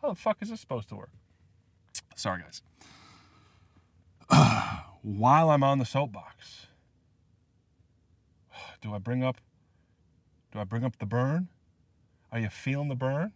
How 0.00 0.10
the 0.10 0.14
fuck 0.14 0.36
is 0.40 0.50
this 0.50 0.60
supposed 0.60 0.88
to 0.90 0.94
work? 0.94 1.10
Sorry, 2.14 2.42
guys. 2.42 2.62
While 5.02 5.50
I'm 5.50 5.64
on 5.64 5.80
the 5.80 5.84
soapbox, 5.84 6.68
do 8.80 8.94
I 8.94 8.98
bring 8.98 9.24
up 9.24 9.38
do 10.52 10.60
I 10.60 10.64
bring 10.64 10.84
up 10.84 10.98
the 10.98 11.06
burn? 11.06 11.48
Are 12.32 12.38
you 12.38 12.48
feeling 12.48 12.88
the 12.88 12.94
burn? 12.94 13.32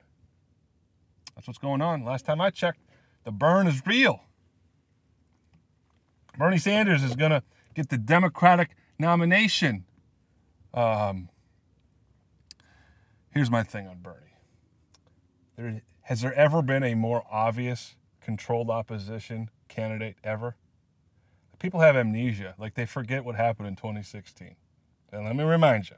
That's 1.35 1.47
what's 1.47 1.59
going 1.59 1.83
on. 1.83 2.05
Last 2.05 2.25
time 2.25 2.41
I 2.41 2.51
checked, 2.51 2.81
the 3.25 3.33
burn 3.33 3.67
is 3.67 3.83
real. 3.87 4.23
Bernie 6.39 6.59
Sanders 6.59 7.03
is 7.03 7.17
going 7.17 7.31
to 7.31 7.43
get 7.75 7.89
the 7.89 7.99
Democratic 7.99 8.71
nomination. 8.99 9.85
Um, 10.73 11.29
here's 13.31 13.51
my 13.51 13.63
thing 13.63 13.87
on 13.87 13.99
Bernie. 14.01 14.19
There, 15.57 15.83
has 16.03 16.21
there 16.21 16.35
ever 16.35 16.63
been 16.63 16.83
a 16.83 16.95
more 16.95 17.25
obvious 17.31 17.95
controlled 18.25 18.71
opposition 18.71 19.51
candidate 19.69 20.17
ever. 20.25 20.57
People 21.59 21.81
have 21.81 21.97
amnesia, 21.97 22.55
like 22.59 22.75
they 22.75 22.87
forget 22.87 23.25
what 23.25 23.37
happened 23.37 23.69
in 23.69 23.77
2016. 23.77 24.57
And 25.13 25.25
let 25.25 25.37
me 25.37 25.45
remind 25.45 25.91
you, 25.91 25.97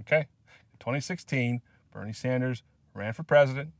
okay? 0.00 0.26
In 0.72 0.78
2016, 0.78 1.62
Bernie 1.92 2.12
Sanders 2.12 2.62
ran 2.94 3.12
for 3.12 3.22
president 3.22 3.70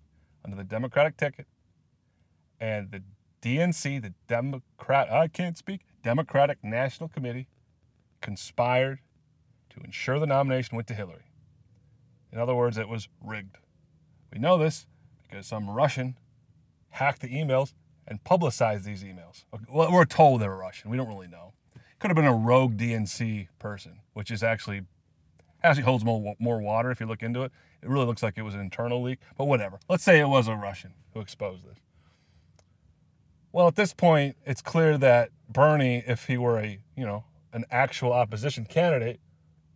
under 0.45 0.57
the 0.57 0.65
Democratic 0.65 1.17
ticket, 1.17 1.47
and 2.61 2.91
the 2.91 3.03
DNC, 3.43 4.03
the 4.03 4.15
Democrat, 4.29 5.11
I 5.11 5.29
can't 5.29 5.57
speak, 5.57 5.81
Democratic 6.03 6.59
National 6.63 7.09
Committee, 7.09 7.49
conspired 8.21 9.01
to 9.71 9.81
ensure 9.81 10.19
the 10.19 10.27
nomination 10.27 10.77
went 10.77 10.89
to 10.89 10.95
Hillary. 10.95 11.25
In 12.33 12.39
other 12.39 12.55
words, 12.55 12.79
it 12.79 12.89
was 12.89 13.09
rigged. 13.21 13.59
We 14.33 14.39
know 14.39 14.57
this 14.57 14.87
because 15.29 15.47
some 15.47 15.69
Russian 15.69 16.17
hacked 16.91 17.21
the 17.21 17.29
emails 17.29 17.73
and 18.07 18.23
publicized 18.25 18.85
these 18.85 19.03
emails. 19.03 19.45
Well, 19.69 19.93
we're 19.93 20.05
told 20.05 20.41
they 20.41 20.49
were 20.49 20.57
Russian. 20.57 20.91
We 20.91 20.97
don't 20.97 21.09
really 21.09 21.29
know. 21.29 21.53
Could 21.99 22.11
have 22.11 22.17
been 22.17 22.25
a 22.25 22.35
rogue 22.35 22.77
DNC 22.77 23.49
person, 23.59 24.01
which 24.13 24.31
is 24.31 24.43
actually 24.43 24.83
actually 25.63 25.85
holds 25.85 26.05
more 26.05 26.35
more 26.41 26.61
water 26.61 26.91
if 26.91 26.99
you 26.99 27.07
look 27.07 27.23
into 27.23 27.43
it. 27.43 27.53
It 27.83 27.89
really 27.89 28.07
looks 28.07 28.23
like 28.23 28.39
it 28.39 28.43
was 28.43 28.55
an 28.55 28.61
internal 28.61 29.03
leak, 29.03 29.19
but 29.37 29.47
whatever. 29.47 29.81
Let's 29.89 30.05
say 30.05 30.21
it 30.21 30.29
was 30.29 30.47
a 30.47 30.55
Russian 30.55 30.95
who 31.15 31.21
exposed 31.21 31.65
this. 31.65 31.79
Well, 33.51 33.67
at 33.67 33.77
this 33.77 33.93
point, 33.93 34.37
it's 34.47 34.63
clear 34.63 34.97
that 34.99 35.31
Bernie, 35.49 36.03
if 36.07 36.27
he 36.27 36.39
were 36.39 36.59
a, 36.59 36.79
you 36.97 37.05
know, 37.05 37.25
an 37.53 37.65
actual 37.71 38.13
opposition 38.13 38.65
candidate, 38.65 39.21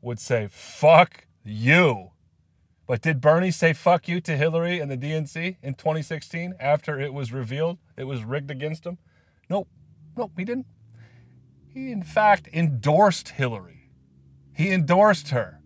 would 0.01 0.21
say, 0.21 0.49
fuck 0.51 1.27
you. 1.45 2.13
But 2.87 3.03
did 3.03 3.21
Bernie 3.21 3.51
say 3.51 3.73
fuck 3.73 4.07
you 4.07 4.21
to 4.21 4.37
Hillary 4.37 4.79
and 4.79 4.91
the 4.91 4.97
DNC 4.97 5.57
in 5.61 5.75
2016 5.75 6.55
after 6.61 7.01
it 7.01 7.13
was 7.13 7.33
revealed 7.33 7.79
it 7.97 8.05
was 8.05 8.25
rigged 8.25 8.51
against 8.51 8.87
him? 8.87 8.99
Nope. 9.51 9.69
Nope, 10.17 10.33
he 10.37 10.45
didn't. 10.45 10.67
He, 11.69 11.91
in 11.91 12.03
fact, 12.03 12.49
endorsed 12.53 13.31
Hillary. 13.31 13.91
He 14.55 14.71
endorsed 14.71 15.31
her. 15.31 15.61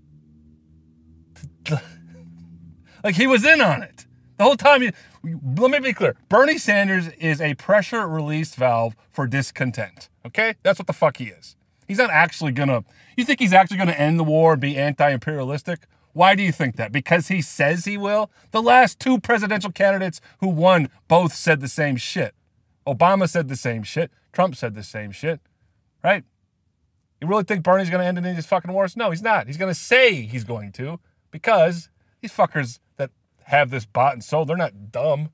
Like 3.03 3.17
he 3.17 3.27
was 3.27 3.45
in 3.45 3.61
on 3.61 3.83
it. 3.83 4.07
The 4.39 4.45
whole 4.45 4.57
time, 4.57 4.83
let 5.23 5.71
me 5.71 5.79
be 5.81 5.93
clear 5.93 6.17
Bernie 6.29 6.59
Sanders 6.59 7.09
is 7.09 7.41
a 7.41 7.55
pressure 7.55 8.09
release 8.09 8.55
valve 8.55 8.97
for 9.11 9.27
discontent. 9.27 10.09
Okay? 10.25 10.55
That's 10.63 10.79
what 10.79 10.87
the 10.87 10.93
fuck 10.93 11.19
he 11.19 11.27
is. 11.27 11.57
He's 11.87 11.99
not 11.99 12.11
actually 12.11 12.53
gonna, 12.53 12.85
you 13.17 13.25
think 13.25 13.41
he's 13.41 13.53
actually 13.53 13.77
gonna 13.77 13.93
end 13.93 14.19
the 14.19 14.25
war 14.25 14.53
and 14.53 14.61
be 14.61 14.77
anti 14.77 15.11
imperialistic? 15.11 15.81
Why 16.13 16.35
do 16.35 16.43
you 16.43 16.53
think 16.53 16.77
that? 16.77 16.91
Because 16.91 17.29
he 17.29 17.41
says 17.43 17.85
he 17.85 17.97
will? 17.97 18.31
The 18.51 18.63
last 18.63 18.99
two 18.99 19.21
presidential 19.21 19.71
candidates 19.71 20.21
who 20.39 20.49
won 20.49 20.89
both 21.07 21.35
said 21.35 21.61
the 21.61 21.69
same 21.69 21.97
shit. 21.97 22.35
Obama 22.87 23.29
said 23.29 23.49
the 23.49 23.57
same 23.57 23.83
shit. 23.83 24.11
Trump 24.33 24.57
said 24.57 24.75
the 24.75 24.83
same 24.83 25.13
shit. 25.13 25.41
Right? 26.03 26.25
You 27.21 27.29
really 27.29 27.45
think 27.45 27.63
Bernie's 27.63 27.91
going 27.91 28.01
to 28.01 28.07
end 28.07 28.19
any 28.19 28.31
of 28.31 28.37
these 28.37 28.47
fucking 28.47 28.73
wars? 28.73 28.97
No, 28.97 29.11
he's 29.11 29.23
not. 29.23 29.47
He's 29.47 29.59
going 29.59 29.73
to 29.73 29.79
say 29.79 30.23
he's 30.23 30.45
going 30.45 30.73
to 30.73 30.99
because 31.31 31.91
these 32.23 32.33
fuckers 32.33 32.79
have 33.51 33.71
this 33.71 33.85
bought 33.85 34.15
and 34.15 34.25
sold, 34.25 34.49
they're 34.49 34.57
not 34.57 34.93
dumb, 34.93 35.31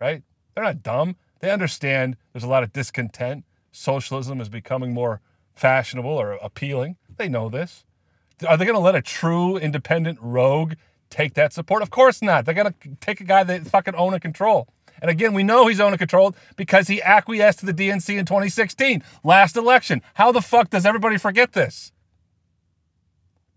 right? 0.00 0.22
They're 0.54 0.64
not 0.64 0.82
dumb. 0.82 1.16
They 1.38 1.50
understand 1.50 2.16
there's 2.32 2.44
a 2.44 2.48
lot 2.48 2.64
of 2.64 2.72
discontent. 2.72 3.44
Socialism 3.70 4.40
is 4.40 4.48
becoming 4.48 4.92
more 4.92 5.20
fashionable 5.54 6.10
or 6.10 6.32
appealing. 6.42 6.96
They 7.16 7.28
know 7.28 7.48
this. 7.48 7.84
Are 8.46 8.56
they 8.56 8.64
going 8.64 8.74
to 8.74 8.80
let 8.80 8.96
a 8.96 9.02
true 9.02 9.56
independent 9.56 10.18
rogue 10.20 10.74
take 11.10 11.34
that 11.34 11.52
support? 11.52 11.82
Of 11.82 11.90
course 11.90 12.20
not. 12.20 12.44
They're 12.44 12.54
going 12.54 12.72
to 12.72 12.96
take 13.00 13.20
a 13.20 13.24
guy 13.24 13.44
that 13.44 13.68
fucking 13.68 13.94
own 13.94 14.14
and 14.14 14.22
control. 14.22 14.68
And 15.00 15.08
again, 15.08 15.32
we 15.32 15.44
know 15.44 15.68
he's 15.68 15.80
owned 15.80 15.92
and 15.92 15.98
controlled 15.98 16.36
because 16.56 16.88
he 16.88 17.00
acquiesced 17.00 17.60
to 17.60 17.66
the 17.66 17.72
DNC 17.72 18.18
in 18.18 18.26
2016, 18.26 19.02
last 19.22 19.56
election. 19.56 20.02
How 20.14 20.32
the 20.32 20.42
fuck 20.42 20.70
does 20.70 20.84
everybody 20.84 21.18
forget 21.18 21.52
this? 21.52 21.92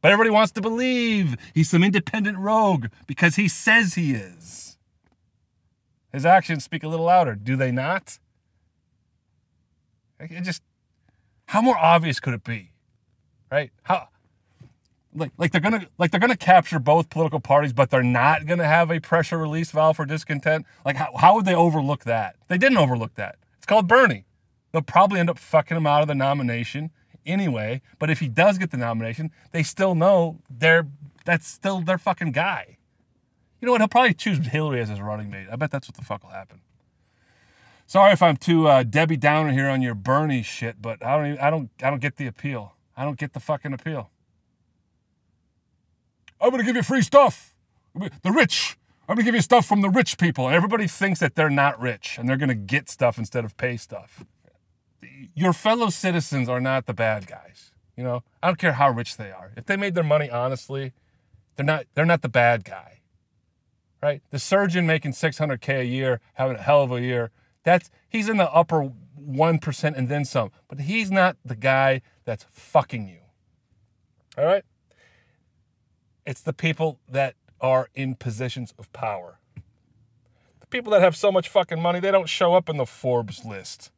But 0.03 0.11
everybody 0.11 0.31
wants 0.31 0.51
to 0.51 0.61
believe 0.61 1.37
he's 1.53 1.69
some 1.69 1.81
independent 1.81 2.37
rogue 2.37 2.87
because 3.07 3.37
he 3.37 3.47
says 3.47 3.93
he 3.93 4.11
is. 4.11 4.77
His 6.11 6.25
actions 6.25 6.65
speak 6.65 6.83
a 6.83 6.89
little 6.89 7.05
louder, 7.05 7.35
do 7.35 7.55
they 7.55 7.71
not? 7.71 8.19
It 10.19 10.41
just, 10.41 10.61
how 11.47 11.61
more 11.61 11.77
obvious 11.77 12.19
could 12.19 12.33
it 12.33 12.43
be? 12.43 12.73
Right? 13.49 13.71
How, 13.83 14.09
like 15.15 15.31
like 15.37 15.51
they're 15.53 15.61
gonna 15.61 15.87
like 15.97 16.11
they're 16.11 16.19
gonna 16.19 16.35
capture 16.35 16.79
both 16.79 17.09
political 17.09 17.39
parties, 17.39 17.71
but 17.71 17.89
they're 17.89 18.03
not 18.03 18.45
gonna 18.45 18.65
have 18.65 18.91
a 18.91 18.99
pressure 18.99 19.37
release 19.37 19.71
valve 19.71 19.95
for 19.95 20.05
discontent. 20.05 20.65
Like 20.85 20.97
how, 20.97 21.15
how 21.15 21.35
would 21.35 21.45
they 21.45 21.55
overlook 21.55 22.03
that? 22.03 22.35
They 22.49 22.57
didn't 22.57 22.77
overlook 22.77 23.13
that. 23.13 23.37
It's 23.55 23.65
called 23.65 23.87
Bernie. 23.87 24.25
They'll 24.73 24.81
probably 24.81 25.21
end 25.21 25.29
up 25.29 25.39
fucking 25.39 25.77
him 25.77 25.87
out 25.87 26.01
of 26.01 26.09
the 26.09 26.15
nomination 26.15 26.91
anyway. 27.25 27.81
But 27.99 28.09
if 28.09 28.19
he 28.19 28.27
does 28.27 28.57
get 28.57 28.71
the 28.71 28.77
nomination, 28.77 29.31
they 29.51 29.63
still 29.63 29.95
know 29.95 30.39
they're 30.49 30.88
that's 31.25 31.47
still 31.47 31.81
their 31.81 31.97
fucking 31.97 32.31
guy. 32.31 32.77
You 33.62 33.65
know 33.65 33.71
what? 33.71 33.81
He'll 33.81 33.88
probably 33.88 34.13
choose 34.13 34.45
Hillary 34.45 34.81
as 34.81 34.89
his 34.89 34.99
running 34.99 35.29
mate. 35.29 35.47
I 35.51 35.55
bet 35.55 35.71
that's 35.71 35.88
what 35.88 35.95
the 35.95 36.03
fuck 36.03 36.23
will 36.23 36.31
happen. 36.31 36.59
Sorry 37.86 38.12
if 38.12 38.21
I'm 38.21 38.38
too 38.38 38.67
uh, 38.67 38.83
Debbie 38.83 39.17
Downer 39.17 39.51
here 39.51 39.69
on 39.69 39.81
your 39.81 39.95
Bernie 39.95 40.43
shit, 40.43 40.81
but 40.81 41.05
I 41.05 41.17
don't 41.17 41.27
even, 41.27 41.39
I 41.39 41.49
don't 41.49 41.69
I 41.81 41.89
don't 41.89 42.01
get 42.01 42.17
the 42.17 42.27
appeal. 42.27 42.75
I 42.95 43.03
don't 43.03 43.17
get 43.17 43.33
the 43.33 43.39
fucking 43.39 43.73
appeal. 43.73 44.09
I'm 46.41 46.51
to 46.51 46.63
give 46.63 46.75
you 46.75 46.83
free 46.83 47.01
stuff. 47.01 47.55
The 47.95 48.31
rich. 48.31 48.77
I'm 49.07 49.17
to 49.17 49.23
give 49.23 49.36
you 49.36 49.41
stuff 49.41 49.65
from 49.65 49.81
the 49.81 49.89
rich 49.89 50.17
people. 50.17 50.49
Everybody 50.49 50.88
thinks 50.88 51.19
that 51.19 51.36
they're 51.36 51.49
not 51.49 51.79
rich 51.79 52.17
and 52.17 52.27
they're 52.27 52.38
to 52.38 52.55
get 52.55 52.89
stuff 52.89 53.17
instead 53.17 53.45
of 53.45 53.55
pay 53.57 53.77
stuff. 53.77 54.25
Your 55.35 55.53
fellow 55.53 55.89
citizens 55.89 56.49
are 56.49 56.61
not 56.61 56.85
the 56.85 56.93
bad 56.93 57.27
guys. 57.27 57.71
You 57.95 58.03
know, 58.03 58.23
I 58.41 58.47
don't 58.47 58.59
care 58.59 58.73
how 58.73 58.89
rich 58.89 59.17
they 59.17 59.31
are. 59.31 59.51
If 59.55 59.65
they 59.65 59.77
made 59.77 59.95
their 59.95 60.03
money 60.03 60.29
honestly, 60.29 60.93
they're 61.55 61.65
not 61.65 61.85
they're 61.93 62.05
not 62.05 62.21
the 62.21 62.29
bad 62.29 62.63
guy. 62.63 63.01
Right? 64.01 64.21
The 64.31 64.39
surgeon 64.39 64.85
making 64.85 65.13
600k 65.13 65.79
a 65.79 65.85
year, 65.85 66.19
having 66.33 66.57
a 66.57 66.61
hell 66.61 66.81
of 66.81 66.91
a 66.91 67.01
year, 67.01 67.31
that's 67.63 67.89
he's 68.09 68.27
in 68.27 68.37
the 68.37 68.51
upper 68.51 68.91
1% 69.21 69.97
and 69.97 70.09
then 70.09 70.25
some. 70.25 70.51
But 70.67 70.81
he's 70.81 71.09
not 71.09 71.37
the 71.45 71.55
guy 71.55 72.01
that's 72.25 72.45
fucking 72.51 73.07
you. 73.07 73.19
All 74.37 74.45
right? 74.45 74.63
It's 76.25 76.41
the 76.41 76.53
people 76.53 76.99
that 77.07 77.35
are 77.61 77.89
in 77.95 78.15
positions 78.15 78.73
of 78.77 78.91
power. 78.91 79.39
The 80.59 80.67
people 80.67 80.91
that 80.91 81.01
have 81.01 81.15
so 81.15 81.31
much 81.31 81.47
fucking 81.47 81.81
money, 81.81 81.99
they 81.99 82.11
don't 82.11 82.27
show 82.27 82.53
up 82.53 82.67
in 82.67 82.75
the 82.77 82.85
Forbes 82.85 83.45
list. 83.45 83.91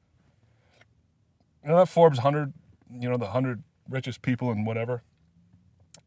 You 1.66 1.72
know 1.72 1.78
that 1.78 1.88
Forbes 1.88 2.20
100, 2.20 2.54
you 2.92 3.10
know, 3.10 3.18
the 3.18 3.26
100 3.26 3.64
richest 3.90 4.22
people 4.22 4.52
and 4.52 4.68
whatever? 4.68 5.02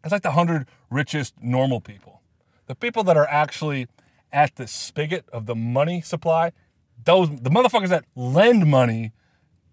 It's 0.05 0.13
like 0.13 0.23
the 0.23 0.29
100 0.29 0.69
richest 0.89 1.35
normal 1.43 1.81
people. 1.81 2.23
The 2.67 2.77
people 2.77 3.03
that 3.05 3.17
are 3.17 3.27
actually 3.27 3.89
at 4.33 4.55
the 4.55 4.69
spigot 4.69 5.29
of 5.33 5.47
the 5.47 5.57
money 5.57 6.01
supply, 6.01 6.53
those 7.03 7.29
the 7.31 7.51
motherfuckers 7.51 7.89
that 7.89 8.05
lend 8.15 8.67
money 8.67 9.13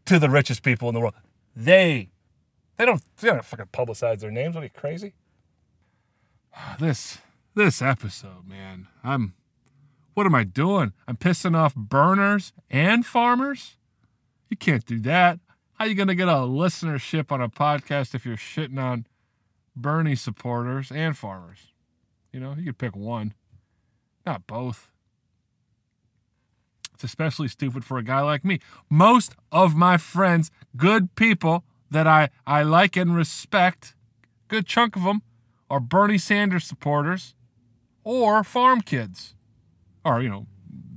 to 0.05 0.17
the 0.17 0.29
richest 0.29 0.63
people 0.63 0.89
in 0.89 0.95
the 0.95 1.01
world, 1.01 1.13
they 1.55 2.09
they 2.77 2.85
don't 2.85 3.03
they 3.17 3.29
don't 3.29 3.45
fucking 3.45 3.67
publicize 3.67 4.21
their 4.21 4.31
names. 4.31 4.55
What 4.55 4.61
are 4.61 4.65
you 4.65 4.71
crazy? 4.71 5.13
this 6.79 7.19
this 7.53 7.81
episode, 7.81 8.47
man. 8.47 8.87
I'm 9.03 9.35
what 10.15 10.25
am 10.25 10.33
I 10.33 10.45
doing? 10.45 10.93
I'm 11.07 11.17
pissing 11.17 11.55
off 11.55 11.75
burners 11.75 12.53
and 12.71 13.05
farmers? 13.05 13.77
You 14.49 14.57
can't 14.57 14.85
do 14.85 14.99
that. 15.01 15.39
How 15.75 15.83
you 15.83 15.93
gonna 15.93 16.15
get 16.15 16.29
a 16.29 16.31
listenership 16.31 17.33
on 17.33 17.41
a 17.41 17.49
podcast 17.49 18.15
if 18.15 18.25
you're 18.25 18.37
shitting 18.37 18.81
on 18.81 19.05
Bernie 19.75 20.15
supporters 20.15 20.89
and 20.89 21.17
farmers? 21.17 21.73
You 22.31 22.39
know, 22.39 22.55
you 22.57 22.67
could 22.67 22.77
pick 22.77 22.95
one, 22.95 23.33
not 24.25 24.47
both. 24.47 24.89
It's 26.93 27.03
especially 27.03 27.49
stupid 27.49 27.83
for 27.83 27.97
a 27.97 28.03
guy 28.03 28.21
like 28.21 28.45
me. 28.45 28.61
Most 28.89 29.35
of 29.51 29.75
my 29.75 29.97
friends, 29.97 30.49
good 30.77 31.13
people 31.15 31.65
that 31.91 32.07
I, 32.07 32.29
I 32.47 32.63
like 32.63 32.95
and 32.95 33.13
respect, 33.13 33.95
good 34.47 34.65
chunk 34.65 34.95
of 34.95 35.03
them, 35.03 35.23
are 35.69 35.81
Bernie 35.81 36.17
Sanders 36.17 36.63
supporters 36.63 37.35
or 38.05 38.45
farm 38.45 38.79
kids. 38.79 39.35
Or, 40.05 40.21
you 40.21 40.29
know, 40.29 40.47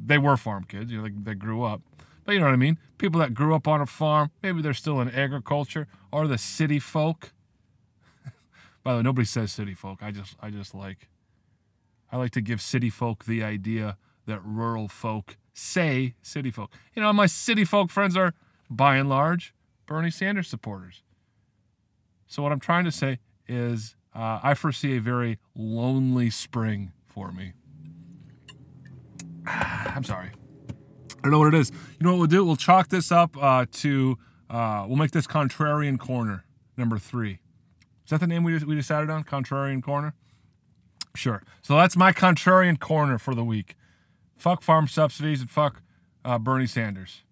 they 0.06 0.18
were 0.18 0.36
farm 0.36 0.62
kids, 0.62 0.92
you 0.92 0.98
know, 0.98 1.08
they, 1.08 1.14
they 1.32 1.34
grew 1.34 1.64
up. 1.64 1.82
But 2.28 2.34
you 2.34 2.40
know 2.40 2.46
what 2.48 2.52
I 2.52 2.56
mean? 2.56 2.76
People 2.98 3.20
that 3.20 3.32
grew 3.32 3.54
up 3.54 3.66
on 3.66 3.80
a 3.80 3.86
farm, 3.86 4.30
maybe 4.42 4.60
they're 4.60 4.74
still 4.74 5.00
in 5.00 5.08
agriculture, 5.08 5.86
or 6.12 6.26
the 6.26 6.36
city 6.36 6.78
folk. 6.78 7.32
By 8.84 8.92
the 8.92 8.96
way, 8.98 9.02
nobody 9.02 9.24
says 9.24 9.50
city 9.50 9.72
folk. 9.72 10.00
I 10.02 10.10
just 10.10 10.36
I 10.38 10.50
just 10.50 10.74
like 10.74 11.08
I 12.12 12.18
like 12.18 12.32
to 12.32 12.42
give 12.42 12.60
city 12.60 12.90
folk 12.90 13.24
the 13.24 13.42
idea 13.42 13.96
that 14.26 14.44
rural 14.44 14.88
folk 14.88 15.38
say 15.54 16.16
city 16.20 16.50
folk. 16.50 16.70
You 16.94 17.00
know, 17.00 17.10
my 17.14 17.24
city 17.24 17.64
folk 17.64 17.90
friends 17.90 18.14
are 18.14 18.34
by 18.68 18.96
and 18.96 19.08
large 19.08 19.54
Bernie 19.86 20.10
Sanders 20.10 20.48
supporters. 20.48 21.02
So 22.26 22.42
what 22.42 22.52
I'm 22.52 22.60
trying 22.60 22.84
to 22.84 22.92
say 22.92 23.20
is 23.46 23.96
uh, 24.14 24.40
I 24.42 24.52
foresee 24.52 24.98
a 24.98 25.00
very 25.00 25.38
lonely 25.54 26.28
spring 26.28 26.92
for 27.06 27.32
me. 27.32 27.54
I'm 29.46 30.04
sorry. 30.04 30.32
I 31.18 31.22
don't 31.22 31.33
know 31.33 31.38
what 31.40 31.54
it 31.54 31.59
is. 31.59 31.70
You 31.70 32.04
know 32.04 32.12
what 32.12 32.18
we'll 32.18 32.26
do? 32.28 32.44
We'll 32.44 32.57
chalk 32.57 32.88
this 32.88 33.11
up 33.11 33.37
uh, 33.42 33.66
to, 33.72 34.18
uh, 34.48 34.85
we'll 34.87 34.96
make 34.96 35.11
this 35.11 35.26
Contrarian 35.26 35.98
Corner, 35.98 36.44
number 36.76 36.98
three. 36.98 37.40
Is 38.04 38.11
that 38.11 38.20
the 38.20 38.26
name 38.26 38.44
we, 38.44 38.57
we 38.59 38.74
decided 38.74 39.11
on? 39.11 39.24
Contrarian 39.24 39.83
Corner? 39.83 40.14
Sure. 41.14 41.42
So 41.62 41.76
that's 41.76 41.96
my 41.96 42.12
Contrarian 42.12 42.78
Corner 42.78 43.18
for 43.18 43.35
the 43.35 43.44
week. 43.44 43.74
Fuck 44.37 44.62
farm 44.62 44.87
subsidies 44.87 45.40
and 45.40 45.50
fuck 45.50 45.83
uh, 46.24 46.38
Bernie 46.38 46.66
Sanders. 46.66 47.22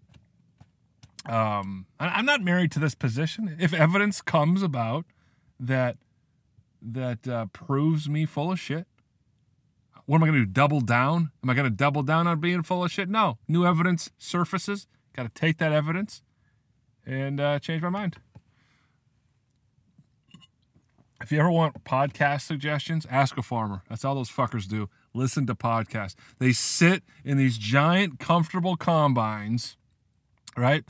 Um, 1.25 1.87
I, 1.99 2.19
am 2.19 2.27
not 2.27 2.43
married 2.43 2.73
to 2.73 2.79
this 2.79 2.95
position. 2.95 3.57
If 3.59 3.73
evidence 3.73 4.21
comes 4.21 4.63
about 4.63 5.07
that 5.59 5.97
that 6.83 7.27
uh, 7.27 7.47
proves 7.47 8.09
me 8.09 8.27
full 8.27 8.53
of 8.53 8.61
shit, 8.61 8.87
what 10.07 10.19
am 10.19 10.25
I 10.25 10.27
going 10.29 10.41
to 10.41 10.47
do? 10.47 10.53
Double 10.53 10.81
down? 10.81 11.31
Am 11.43 11.51
I 11.51 11.55
going 11.55 11.69
to 11.69 11.77
double 11.77 12.03
down 12.03 12.27
on 12.27 12.41
being 12.41 12.63
full 12.63 12.85
of 12.85 12.91
shit? 12.91 13.09
No. 13.09 13.39
New 13.49 13.67
evidence 13.67 14.11
surfaces. 14.19 14.87
Got 15.15 15.25
to 15.25 15.29
take 15.29 15.59
that 15.59 15.73
evidence 15.73 16.23
and 17.05 17.41
uh, 17.41 17.59
change 17.59 17.83
my 17.83 17.89
mind. 17.89 18.17
If 21.23 21.33
you 21.33 21.41
ever 21.41 21.51
want 21.51 21.83
podcast 21.85 22.43
suggestions, 22.43 23.07
ask 23.11 23.37
a 23.39 23.43
farmer. 23.43 23.83
That's 23.89 24.05
all 24.05 24.15
those 24.15 24.31
fuckers 24.31 24.69
do. 24.69 24.89
Listen 25.15 25.47
to 25.47 25.55
podcasts. 25.55 26.15
They 26.39 26.53
sit 26.53 27.03
in 27.25 27.39
these 27.39 27.57
giant, 27.57 28.19
comfortable 28.19 28.77
combines, 28.77 29.77
right? 30.57 30.85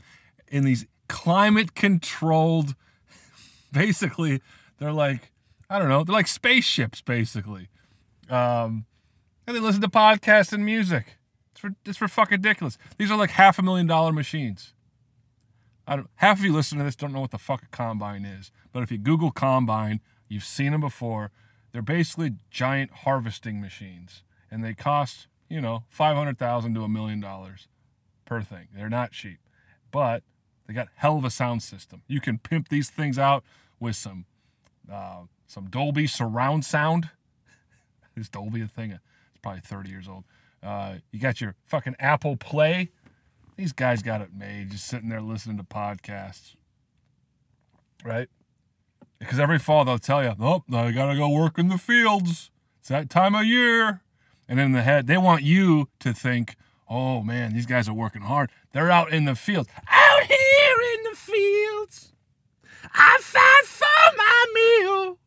In 0.49 0.65
these 0.65 0.85
climate 1.07 1.75
controlled, 1.75 2.75
basically, 3.71 4.41
they're 4.79 4.91
like, 4.91 5.31
I 5.69 5.79
don't 5.79 5.89
know, 5.89 6.03
they're 6.03 6.13
like 6.13 6.27
spaceships, 6.27 7.01
basically. 7.01 7.69
Um, 8.29 8.85
and 9.47 9.55
they 9.55 9.61
listen 9.61 9.81
to 9.81 9.87
podcasts 9.87 10.51
and 10.51 10.65
music. 10.65 11.17
It's 11.51 11.61
for, 11.61 11.71
it's 11.85 11.97
for 11.97 12.07
fucking 12.07 12.39
ridiculous. 12.39 12.77
These 12.97 13.09
are 13.09 13.17
like 13.17 13.31
half 13.31 13.57
a 13.57 13.63
million 13.63 13.87
dollar 13.87 14.11
machines. 14.11 14.73
I 15.87 15.95
don't, 15.95 16.09
half 16.15 16.39
of 16.39 16.45
you 16.45 16.53
listening 16.53 16.79
to 16.79 16.85
this 16.85 16.97
don't 16.97 17.13
know 17.13 17.21
what 17.21 17.31
the 17.31 17.37
fuck 17.37 17.63
a 17.63 17.67
combine 17.67 18.25
is. 18.25 18.51
But 18.73 18.83
if 18.83 18.91
you 18.91 18.97
Google 18.97 19.31
combine, 19.31 20.01
you've 20.27 20.43
seen 20.43 20.73
them 20.73 20.81
before. 20.81 21.31
They're 21.71 21.81
basically 21.81 22.35
giant 22.51 22.91
harvesting 22.91 23.61
machines, 23.61 24.23
and 24.51 24.63
they 24.63 24.73
cost 24.73 25.27
you 25.49 25.61
know 25.61 25.83
five 25.89 26.15
hundred 26.17 26.37
thousand 26.37 26.73
to 26.75 26.83
a 26.83 26.89
million 26.89 27.19
dollars 27.19 27.67
per 28.25 28.41
thing. 28.41 28.67
They're 28.75 28.89
not 28.89 29.11
cheap, 29.11 29.39
but 29.91 30.23
they 30.65 30.73
got 30.73 30.89
hell 30.95 31.17
of 31.17 31.25
a 31.25 31.29
sound 31.29 31.63
system. 31.63 32.01
You 32.07 32.19
can 32.19 32.39
pimp 32.39 32.69
these 32.69 32.89
things 32.89 33.17
out 33.17 33.43
with 33.79 33.95
some 33.95 34.25
uh, 34.91 35.23
some 35.45 35.69
Dolby 35.69 36.07
surround 36.07 36.65
sound. 36.65 37.09
Is 38.15 38.29
Dolby 38.29 38.61
a 38.61 38.67
thing? 38.67 38.99
Probably 39.41 39.61
30 39.61 39.89
years 39.89 40.07
old. 40.07 40.23
Uh, 40.63 40.95
you 41.11 41.19
got 41.19 41.39
your 41.39 41.55
fucking 41.65 41.95
Apple 41.99 42.35
Play. 42.35 42.89
These 43.55 43.73
guys 43.73 44.01
got 44.01 44.21
it 44.21 44.29
made, 44.33 44.71
just 44.71 44.85
sitting 44.85 45.09
there 45.09 45.21
listening 45.21 45.57
to 45.57 45.63
podcasts. 45.63 46.55
Right? 48.03 48.29
Because 49.19 49.39
every 49.39 49.57
fall 49.59 49.85
they'll 49.85 49.97
tell 49.97 50.23
you, 50.23 50.33
oh, 50.39 50.63
I 50.71 50.91
gotta 50.91 51.17
go 51.17 51.29
work 51.29 51.57
in 51.57 51.69
the 51.69 51.77
fields. 51.77 52.51
It's 52.79 52.89
that 52.89 53.09
time 53.09 53.35
of 53.35 53.45
year. 53.45 54.01
And 54.47 54.59
in 54.59 54.71
the 54.71 54.81
head, 54.81 55.07
they 55.07 55.17
want 55.17 55.43
you 55.43 55.89
to 55.99 56.13
think, 56.13 56.55
oh 56.89 57.21
man, 57.21 57.53
these 57.53 57.65
guys 57.65 57.89
are 57.89 57.93
working 57.93 58.21
hard. 58.21 58.49
They're 58.71 58.91
out 58.91 59.11
in 59.11 59.25
the 59.25 59.35
fields. 59.35 59.69
Out 59.89 60.23
here 60.23 60.95
in 60.95 61.03
the 61.11 61.17
fields, 61.17 62.13
I 62.93 63.17
fight 63.21 63.65
for 63.65 64.17
my 64.17 64.45
meal. 64.53 65.17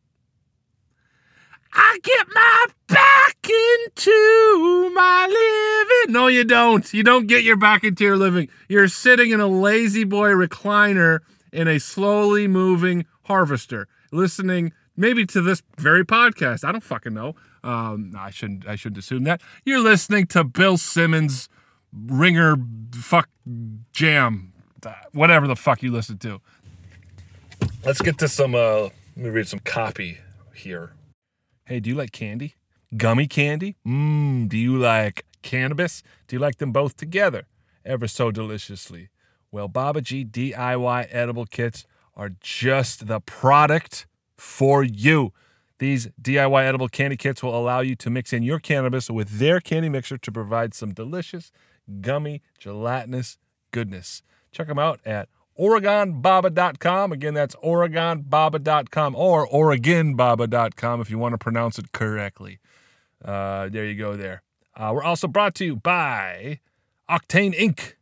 I 1.73 1.99
get 2.03 2.27
my 2.33 2.65
back 2.87 3.37
into 3.47 4.91
my 4.93 5.27
living. 5.27 6.13
No, 6.13 6.27
you 6.27 6.43
don't. 6.43 6.93
You 6.93 7.03
don't 7.03 7.27
get 7.27 7.43
your 7.43 7.57
back 7.57 7.83
into 7.83 8.03
your 8.03 8.17
living. 8.17 8.49
You're 8.67 8.87
sitting 8.87 9.31
in 9.31 9.39
a 9.39 9.47
lazy 9.47 10.03
boy 10.03 10.31
recliner 10.31 11.19
in 11.51 11.67
a 11.67 11.79
slowly 11.79 12.47
moving 12.47 13.05
harvester, 13.23 13.87
listening 14.11 14.73
maybe 14.97 15.25
to 15.27 15.41
this 15.41 15.63
very 15.77 16.05
podcast. 16.05 16.63
I 16.63 16.71
don't 16.71 16.83
fucking 16.83 17.13
know. 17.13 17.35
Um, 17.63 18.13
I 18.17 18.31
shouldn't. 18.31 18.67
I 18.67 18.75
shouldn't 18.75 18.99
assume 18.99 19.23
that 19.25 19.41
you're 19.65 19.79
listening 19.79 20.27
to 20.27 20.43
Bill 20.43 20.77
Simmons, 20.77 21.47
Ringer, 21.93 22.55
fuck 22.93 23.29
jam, 23.93 24.53
whatever 25.13 25.47
the 25.47 25.55
fuck 25.55 25.83
you 25.83 25.91
listen 25.91 26.17
to. 26.19 26.41
Let's 27.85 28.01
get 28.01 28.17
to 28.19 28.27
some. 28.27 28.55
Uh, 28.55 28.89
let 29.15 29.17
me 29.17 29.29
read 29.29 29.47
some 29.47 29.59
copy 29.59 30.19
here. 30.53 30.93
Hey, 31.71 31.79
do 31.79 31.89
you 31.89 31.95
like 31.95 32.11
candy? 32.11 32.55
Gummy 32.97 33.27
candy? 33.27 33.77
Mmm, 33.87 34.49
do 34.49 34.57
you 34.57 34.77
like 34.77 35.23
cannabis? 35.41 36.03
Do 36.27 36.35
you 36.35 36.39
like 36.41 36.57
them 36.57 36.73
both 36.73 36.97
together? 36.97 37.47
Ever 37.85 38.09
so 38.09 38.29
deliciously. 38.29 39.07
Well, 39.53 39.69
Baba 39.69 40.01
G 40.01 40.25
DIY 40.25 41.07
edible 41.09 41.45
kits 41.45 41.85
are 42.13 42.31
just 42.41 43.07
the 43.07 43.21
product 43.21 44.05
for 44.37 44.83
you. 44.83 45.31
These 45.79 46.09
DIY 46.21 46.61
edible 46.61 46.89
candy 46.89 47.15
kits 47.15 47.41
will 47.41 47.57
allow 47.57 47.79
you 47.79 47.95
to 47.95 48.09
mix 48.09 48.33
in 48.33 48.43
your 48.43 48.59
cannabis 48.59 49.09
with 49.09 49.39
their 49.39 49.61
candy 49.61 49.87
mixer 49.87 50.17
to 50.17 50.29
provide 50.29 50.73
some 50.73 50.93
delicious, 50.93 51.53
gummy, 52.01 52.41
gelatinous 52.59 53.37
goodness. 53.71 54.23
Check 54.51 54.67
them 54.67 54.77
out 54.77 54.99
at 55.05 55.29
OregonBaba.com. 55.59 57.11
Again, 57.11 57.33
that's 57.33 57.55
OregonBaba.com 57.57 59.15
or 59.15 59.47
OregonBaba.com 59.47 61.01
if 61.01 61.09
you 61.09 61.17
want 61.17 61.33
to 61.33 61.37
pronounce 61.37 61.77
it 61.77 61.91
correctly. 61.91 62.59
Uh, 63.23 63.69
there 63.69 63.85
you 63.85 63.95
go, 63.95 64.15
there. 64.15 64.41
Uh, 64.75 64.91
we're 64.93 65.03
also 65.03 65.27
brought 65.27 65.53
to 65.55 65.65
you 65.65 65.75
by 65.75 66.59
Octane 67.09 67.53
Ink. 67.53 67.97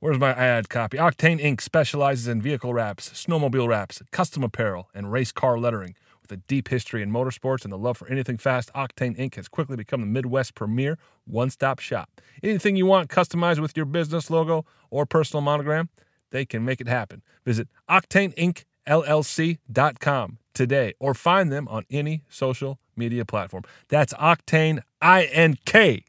Where's 0.00 0.18
my 0.18 0.32
ad 0.32 0.68
copy? 0.68 0.98
Octane 0.98 1.40
Ink. 1.40 1.60
specializes 1.60 2.28
in 2.28 2.42
vehicle 2.42 2.74
wraps, 2.74 3.08
snowmobile 3.10 3.66
wraps, 3.66 4.02
custom 4.10 4.42
apparel, 4.42 4.90
and 4.94 5.10
race 5.10 5.32
car 5.32 5.58
lettering. 5.58 5.94
With 6.20 6.32
a 6.32 6.42
deep 6.48 6.68
history 6.68 7.02
in 7.02 7.10
motorsports 7.12 7.62
and 7.62 7.72
the 7.72 7.78
love 7.78 7.96
for 7.96 8.08
anything 8.08 8.36
fast, 8.36 8.72
Octane 8.74 9.16
Ink. 9.16 9.36
has 9.36 9.46
quickly 9.46 9.76
become 9.76 10.00
the 10.00 10.06
Midwest 10.08 10.56
premier 10.56 10.98
one 11.24 11.50
stop 11.50 11.78
shop. 11.78 12.10
Anything 12.42 12.74
you 12.74 12.84
want 12.84 13.08
customized 13.08 13.60
with 13.60 13.76
your 13.76 13.86
business 13.86 14.28
logo 14.28 14.66
or 14.90 15.06
personal 15.06 15.40
monogram, 15.40 15.88
they 16.30 16.44
can 16.44 16.64
make 16.64 16.80
it 16.80 16.88
happen. 16.88 17.22
Visit 17.44 17.68
octaneinkllc.com 17.88 20.38
today 20.54 20.94
or 20.98 21.14
find 21.14 21.52
them 21.52 21.68
on 21.68 21.84
any 21.90 22.24
social 22.28 22.80
media 22.96 23.24
platform. 23.24 23.62
That's 23.88 24.12
Octane, 24.14 24.80
I-N-K, 25.00 26.02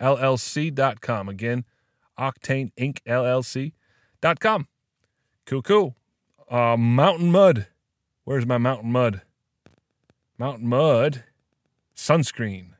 LLC.com. 0.00 1.28
Again, 1.28 1.64
octaneinkllc.com. 2.18 4.68
Cool, 5.44 5.62
cool. 5.62 5.96
Uh, 6.48 6.76
mountain 6.76 7.30
mud. 7.30 7.66
Where's 8.24 8.46
my 8.46 8.58
mountain 8.58 8.92
mud? 8.92 9.22
Mountain 10.38 10.68
mud. 10.68 11.24
Sunscreen 11.94 12.72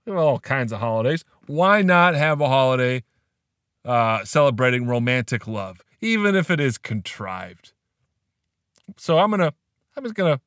we 0.05 0.11
have 0.11 0.21
all 0.21 0.41
kinds 0.41 0.73
of 0.73 0.81
holidays. 0.81 1.25
Why 1.47 1.83
not 1.83 2.17
have 2.17 2.41
a 2.41 2.49
holiday 2.49 3.05
uh, 3.85 4.25
celebrating 4.25 4.89
romantic 4.89 5.47
love, 5.47 5.81
even 6.03 6.35
if 6.35 6.51
it 6.51 6.61
is 6.61 6.77
contrived? 6.77 7.73
So 8.99 9.19
I'm 9.19 9.31
gonna, 9.31 9.55
I'm 9.97 10.03
just 10.03 10.15
gonna 10.15 10.41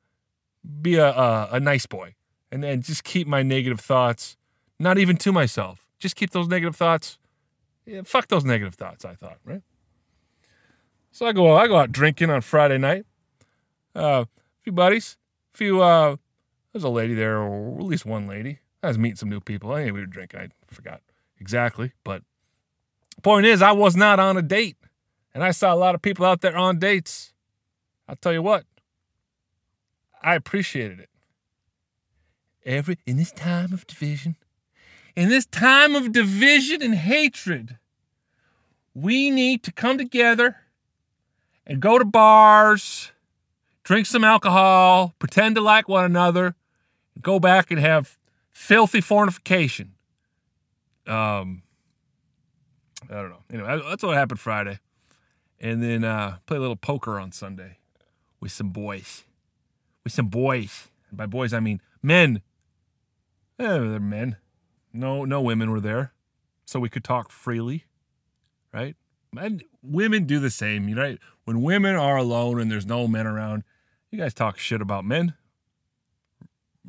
be 0.80 0.94
a, 0.96 1.08
a, 1.08 1.48
a 1.52 1.60
nice 1.60 1.86
boy 1.86 2.14
and 2.52 2.64
and 2.64 2.82
just 2.82 3.04
keep 3.04 3.26
my 3.26 3.42
negative 3.42 3.80
thoughts, 3.80 4.36
not 4.78 4.98
even 4.98 5.16
to 5.18 5.32
myself. 5.32 5.86
Just 5.98 6.16
keep 6.16 6.30
those 6.30 6.48
negative 6.48 6.76
thoughts. 6.76 7.18
Yeah, 7.84 8.02
fuck 8.04 8.28
those 8.28 8.44
negative 8.44 8.74
thoughts. 8.74 9.04
I 9.04 9.14
thought, 9.14 9.38
right? 9.44 9.62
So 11.12 11.26
I 11.26 11.32
go, 11.32 11.56
I 11.56 11.66
go 11.66 11.76
out 11.76 11.92
drinking 11.92 12.30
on 12.30 12.42
Friday 12.42 12.78
night. 12.78 13.06
Uh, 13.94 14.24
a 14.26 14.28
few 14.62 14.72
buddies, 14.72 15.16
a 15.54 15.56
few. 15.56 15.82
Uh, 15.82 16.16
there's 16.72 16.84
a 16.84 16.90
lady 16.90 17.14
there, 17.14 17.38
or 17.38 17.78
at 17.78 17.84
least 17.84 18.04
one 18.04 18.26
lady. 18.26 18.58
I 18.82 18.88
was 18.88 18.98
meeting 18.98 19.16
some 19.16 19.30
new 19.30 19.40
people. 19.40 19.74
Anyway, 19.74 19.92
we 19.92 20.00
were 20.00 20.06
drinking. 20.06 20.40
I 20.40 20.48
forgot 20.66 21.00
exactly, 21.40 21.92
but 22.04 22.22
point 23.22 23.46
is, 23.46 23.62
I 23.62 23.72
was 23.72 23.96
not 23.96 24.20
on 24.20 24.36
a 24.36 24.42
date, 24.42 24.76
and 25.36 25.44
I 25.44 25.50
saw 25.50 25.74
a 25.74 25.76
lot 25.76 25.94
of 25.94 26.00
people 26.00 26.24
out 26.24 26.40
there 26.40 26.56
on 26.56 26.78
dates. 26.78 27.34
I'll 28.08 28.16
tell 28.16 28.32
you 28.32 28.40
what, 28.40 28.64
I 30.22 30.34
appreciated 30.34 30.98
it. 30.98 31.10
Every 32.64 32.96
in 33.04 33.18
this 33.18 33.32
time 33.32 33.74
of 33.74 33.86
division, 33.86 34.36
in 35.14 35.28
this 35.28 35.44
time 35.44 35.94
of 35.94 36.10
division 36.12 36.80
and 36.80 36.94
hatred, 36.94 37.76
we 38.94 39.30
need 39.30 39.62
to 39.64 39.72
come 39.72 39.98
together 39.98 40.56
and 41.66 41.80
go 41.80 41.98
to 41.98 42.04
bars, 42.06 43.12
drink 43.84 44.06
some 44.06 44.24
alcohol, 44.24 45.12
pretend 45.18 45.56
to 45.56 45.60
like 45.60 45.86
one 45.86 46.06
another, 46.06 46.54
go 47.20 47.38
back 47.38 47.70
and 47.70 47.78
have 47.78 48.16
filthy 48.52 49.02
fornication. 49.02 49.92
Um, 51.06 51.62
I 53.10 53.16
don't 53.16 53.28
know. 53.28 53.42
Anyway, 53.52 53.82
that's 53.86 54.02
what 54.02 54.16
happened 54.16 54.40
Friday, 54.40 54.78
and 55.60 55.82
then 55.82 56.04
uh, 56.04 56.38
play 56.46 56.56
a 56.56 56.60
little 56.60 56.76
poker 56.76 57.18
on 57.18 57.32
Sunday 57.32 57.78
with 58.40 58.52
some 58.52 58.70
boys, 58.70 59.24
with 60.04 60.12
some 60.12 60.28
boys. 60.28 60.88
And 61.08 61.16
by 61.16 61.26
boys, 61.26 61.52
I 61.52 61.60
mean 61.60 61.80
men. 62.02 62.42
Eh, 63.58 63.64
they're 63.66 64.00
men. 64.00 64.36
No, 64.92 65.24
no 65.24 65.40
women 65.40 65.70
were 65.70 65.80
there, 65.80 66.12
so 66.64 66.80
we 66.80 66.88
could 66.88 67.04
talk 67.04 67.30
freely, 67.30 67.84
right? 68.72 68.96
And 69.38 69.62
women 69.82 70.24
do 70.24 70.40
the 70.40 70.50
same, 70.50 70.88
you 70.88 70.94
know. 70.94 71.16
When 71.44 71.62
women 71.62 71.96
are 71.96 72.16
alone 72.16 72.60
and 72.60 72.70
there's 72.70 72.86
no 72.86 73.06
men 73.06 73.26
around, 73.26 73.62
you 74.10 74.18
guys 74.18 74.32
talk 74.32 74.58
shit 74.58 74.80
about 74.80 75.04
men 75.04 75.34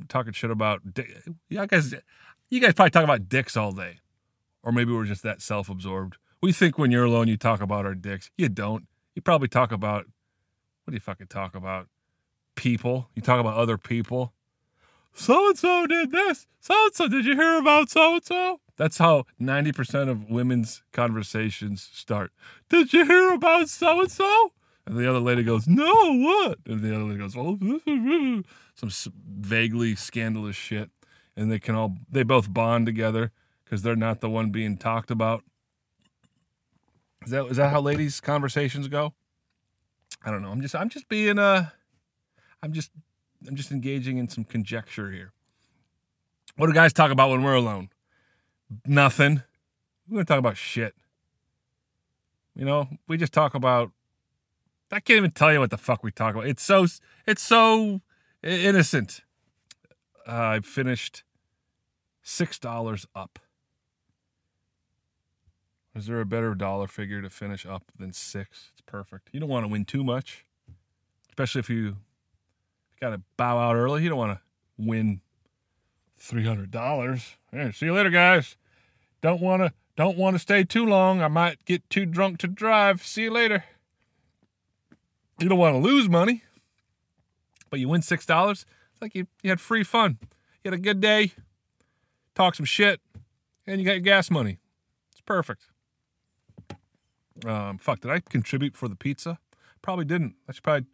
talking 0.08 0.34
shit 0.34 0.52
about 0.52 0.82
yeah, 1.50 1.66
guys. 1.66 1.94
You 2.50 2.62
guys 2.62 2.74
probably 2.74 2.92
talk 2.92 3.04
about 3.04 3.28
dicks 3.28 3.58
all 3.58 3.72
day, 3.72 4.00
or 4.64 4.72
maybe 4.72 4.94
we're 4.94 5.06
just 5.06 5.24
that 5.24 5.42
self-absorbed. 5.42 6.18
We 6.42 6.52
think 6.52 6.78
when 6.78 6.92
you're 6.92 7.06
alone, 7.06 7.28
you 7.28 7.38
talk 7.38 7.62
about 7.62 7.86
our 7.86 7.96
dicks. 7.96 8.30
You 8.38 8.50
don't. 8.50 8.88
You 9.16 9.22
probably 9.22 9.48
talk 9.48 9.72
about 9.72 10.06
what 10.84 10.92
do 10.92 10.96
you 10.96 11.02
fucking 11.02 11.28
talk 11.28 11.56
about? 11.56 11.88
People. 12.56 13.10
You 13.16 13.22
talk 13.22 13.40
about 13.40 13.58
other 13.58 13.78
people. 13.78 14.34
So 15.14 15.50
and 15.50 15.58
so 15.58 15.88
did 15.88 16.12
this. 16.12 16.48
So 16.60 16.74
and 16.86 16.96
so. 16.96 17.08
Did 17.08 17.26
you 17.26 17.36
hear 17.36 17.58
about 17.58 17.90
so 17.90 18.16
and 18.16 18.24
so? 18.24 18.62
That's 18.78 19.00
how 19.00 19.26
90% 19.42 20.08
of 20.08 20.30
women's 20.30 20.84
conversations 20.94 21.90
start. 21.92 22.32
Did 22.70 22.94
you 22.94 23.06
hear 23.06 23.34
about 23.34 23.70
so 23.70 24.02
and 24.02 24.12
so? 24.12 24.54
And 24.86 24.96
the 24.96 25.10
other 25.10 25.20
lady 25.20 25.44
goes, 25.44 25.68
No, 25.68 26.14
what? 26.14 26.60
And 26.66 26.82
the 26.82 26.96
other 26.96 27.04
lady 27.04 27.20
goes, 27.20 27.36
Well, 27.36 27.58
some 28.76 29.14
vaguely 29.28 29.96
scandalous 29.96 30.56
shit. 30.56 30.92
And 31.36 31.52
they 31.52 31.60
can 31.60 31.76
all, 31.76 31.96
they 32.10 32.24
both 32.24 32.54
bond 32.54 32.86
together 32.86 33.32
because 33.66 33.82
they're 33.82 33.96
not 33.96 34.22
the 34.22 34.30
one 34.30 34.52
being 34.52 34.78
talked 34.78 35.12
about. 35.12 35.44
Is 37.28 37.32
that, 37.32 37.46
is 37.48 37.58
that 37.58 37.72
how 37.72 37.82
ladies' 37.82 38.22
conversations 38.22 38.88
go? 38.88 39.14
I 40.24 40.32
don't 40.32 40.42
know. 40.42 40.48
I'm 40.50 40.62
just, 40.62 40.74
I'm 40.74 40.88
just 40.88 41.10
being, 41.10 41.38
uh, 41.38 41.72
I'm 42.64 42.72
just, 42.72 42.90
I'm 43.46 43.58
just 43.58 43.70
engaging 43.70 44.18
in 44.18 44.30
some 44.30 44.46
conjecture 44.46 45.12
here. 45.12 45.34
What 46.56 46.68
do 46.68 46.74
guys 46.74 46.94
talk 46.94 47.12
about 47.12 47.30
when 47.30 47.44
we're 47.44 47.56
alone? 47.56 47.90
Nothing. 48.86 49.44
We're 50.08 50.20
to 50.20 50.26
talk 50.26 50.40
about 50.40 50.56
shit. 50.56 50.96
You 52.56 52.64
know, 52.64 52.88
we 53.10 53.18
just 53.18 53.34
talk 53.34 53.54
about 53.56 53.92
I 54.90 55.02
can't 55.02 55.18
even 55.18 55.32
tell 55.32 55.52
you 55.52 55.60
what 55.60 55.70
the 55.70 55.78
fuck 55.78 56.06
we 56.06 56.12
talk 56.12 56.34
about. 56.34 56.48
It's 56.48 56.64
so 56.64 56.88
it's 57.26 57.42
so 57.42 58.00
innocent. 58.42 59.20
Uh, 60.26 60.32
I 60.32 60.60
finished 60.62 61.24
six 62.24 62.58
dollars 62.58 63.06
up. 63.14 63.38
Is 65.98 66.06
there 66.06 66.22
a 66.22 66.26
better 66.26 66.54
dollar 66.54 66.88
figure 66.88 67.24
to 67.24 67.30
finish 67.30 67.66
up 67.66 67.92
than 67.98 68.14
six? 68.14 68.70
It's 68.74 68.82
perfect. 68.86 69.30
You 69.32 69.40
don't 69.40 69.50
want 69.50 69.66
to 69.66 69.68
win 69.68 69.84
too 69.84 70.04
much, 70.04 70.46
especially 71.30 71.60
if 71.60 71.72
you 71.72 71.98
got 73.02 73.10
to 73.10 73.22
bow 73.36 73.58
out 73.58 73.76
early. 73.76 74.04
You 74.04 74.10
don't 74.10 74.18
want 74.20 74.38
to 74.38 74.42
win 74.78 75.22
three 76.20 76.46
hundred 76.46 76.70
dollars. 76.70 77.36
See 77.74 77.88
you 77.88 77.94
later, 77.94 78.12
guys. 78.12 78.58
Don't 79.24 79.42
want 79.42 79.64
to 79.64 79.74
don't 79.96 80.18
want 80.18 80.36
to 80.36 80.40
stay 80.40 80.64
too 80.64 80.86
long. 80.86 81.24
I 81.24 81.30
might 81.30 81.66
get 81.66 81.90
too 81.90 82.06
drunk 82.06 82.38
to 82.40 82.48
drive. 82.48 83.04
See 83.04 83.24
you 83.24 83.32
later. 83.32 83.64
You 85.40 85.50
don't 85.50 85.58
want 85.58 85.74
to 85.74 85.80
lose 85.80 86.08
money, 86.08 86.44
but 87.72 87.80
you 87.80 87.90
win 87.90 88.02
$6. 88.02 88.52
It's 88.52 88.66
like 89.02 89.14
you, 89.14 89.28
you 89.44 89.50
had 89.52 89.62
free 89.62 89.84
fun. 89.84 90.18
You 90.64 90.72
had 90.72 90.74
a 90.74 90.82
good 90.82 91.00
day, 91.00 91.34
talk 92.34 92.56
some 92.56 92.66
shit, 92.66 93.02
and 93.68 93.80
you 93.80 93.86
got 93.86 93.94
your 93.94 94.00
gas 94.02 94.32
money. 94.32 94.58
It's 95.12 95.22
perfect. 95.22 95.66
Um, 97.46 97.78
fuck, 97.78 98.02
did 98.02 98.12
I 98.12 98.20
contribute 98.20 98.76
for 98.76 98.88
the 98.88 98.96
pizza? 98.96 99.40
Probably 99.82 100.06
didn't. 100.06 100.36
I 100.48 100.54
should 100.54 100.64
probably, 100.64 100.88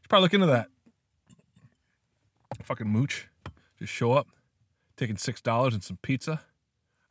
should 0.00 0.08
probably 0.08 0.24
look 0.24 0.34
into 0.34 0.46
that. 0.46 0.68
Fucking 2.62 2.88
mooch. 2.88 3.28
Just 3.78 3.92
show 3.92 4.12
up, 4.12 4.28
taking 4.96 5.16
$6 5.16 5.72
and 5.72 5.82
some 5.82 5.98
pizza. 6.02 6.42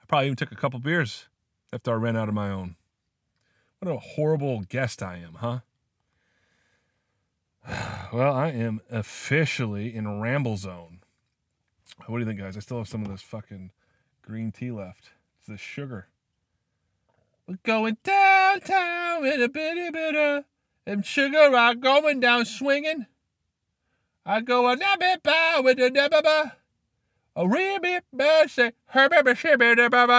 I 0.01 0.05
probably 0.07 0.27
even 0.27 0.35
took 0.35 0.51
a 0.51 0.55
couple 0.55 0.79
beers 0.79 1.27
after 1.73 1.91
I 1.91 1.95
ran 1.95 2.15
out 2.15 2.29
of 2.29 2.35
my 2.35 2.49
own. 2.49 2.75
What 3.79 3.91
a 3.91 3.97
horrible 3.97 4.61
guest 4.61 5.01
I 5.01 5.17
am, 5.17 5.35
huh? 5.35 5.59
Well, 8.11 8.33
I 8.33 8.47
am 8.49 8.81
officially 8.89 9.95
in 9.95 10.19
ramble 10.19 10.57
zone. 10.57 11.01
What 12.07 12.17
do 12.17 12.23
you 12.23 12.25
think, 12.25 12.39
guys? 12.39 12.57
I 12.57 12.59
still 12.59 12.79
have 12.79 12.87
some 12.87 13.03
of 13.03 13.07
this 13.09 13.21
fucking 13.21 13.71
green 14.23 14.51
tea 14.51 14.71
left. 14.71 15.11
It's 15.37 15.47
the 15.47 15.57
sugar. 15.57 16.07
We're 17.49 17.57
going 17.63 17.97
downtown 18.03 19.23
with 19.23 19.41
a 19.41 19.49
bitty 19.49 19.89
bit 19.89 20.15
of 20.15 20.43
and 20.85 21.03
sugar 21.03 21.55
are 21.55 21.73
going 21.73 22.19
down 22.19 22.45
swinging. 22.45 23.07
I 24.23 24.41
go 24.41 24.69
a 24.69 24.77
nabbit 24.77 25.23
bow 25.23 25.61
with 25.63 25.79
a 25.79 25.89
nabba. 25.89 26.51
A 27.35 27.47
ribbit 27.47 28.03
say 28.51 28.73
her 28.89 29.09
baby 29.09 29.31
shibby 29.31 29.75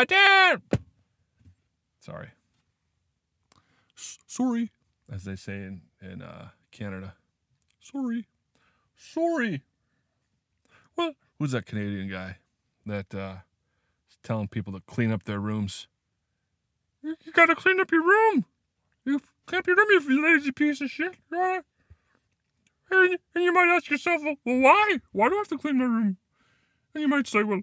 down. 0.09 0.62
Sorry. 2.01 2.31
Sorry, 4.27 4.73
as 5.09 5.23
they 5.23 5.37
say 5.37 5.53
in, 5.53 5.83
in 6.03 6.23
uh, 6.23 6.49
Canada. 6.73 7.14
Sorry. 7.79 8.27
Sorry. 8.97 9.62
What? 10.97 11.14
Who's 11.38 11.53
that 11.53 11.66
Canadian 11.66 12.11
guy 12.11 12.38
that 12.87 13.14
uh, 13.14 13.37
is 14.11 14.19
telling 14.25 14.49
people 14.49 14.73
to 14.73 14.81
clean 14.81 15.12
up 15.12 15.23
their 15.23 15.38
rooms? 15.38 15.87
You, 17.02 17.16
you 17.24 17.32
gotta 17.32 17.54
clean 17.54 17.80
up 17.80 17.90
your 17.90 18.02
room. 18.02 18.44
You 19.04 19.20
clean 19.46 19.60
up 19.60 19.66
your 19.66 19.76
room, 19.76 20.10
you 20.10 20.22
lazy 20.22 20.52
piece 20.52 20.80
of 20.80 20.90
shit. 20.90 21.14
And, 21.32 21.64
and 23.34 23.44
you 23.44 23.52
might 23.52 23.74
ask 23.74 23.88
yourself, 23.90 24.22
well, 24.24 24.36
why? 24.44 24.98
Why 25.12 25.28
do 25.28 25.36
I 25.36 25.38
have 25.38 25.48
to 25.48 25.58
clean 25.58 25.78
my 25.78 25.84
room? 25.84 26.16
And 26.94 27.02
you 27.02 27.08
might 27.08 27.26
say, 27.26 27.42
well, 27.42 27.60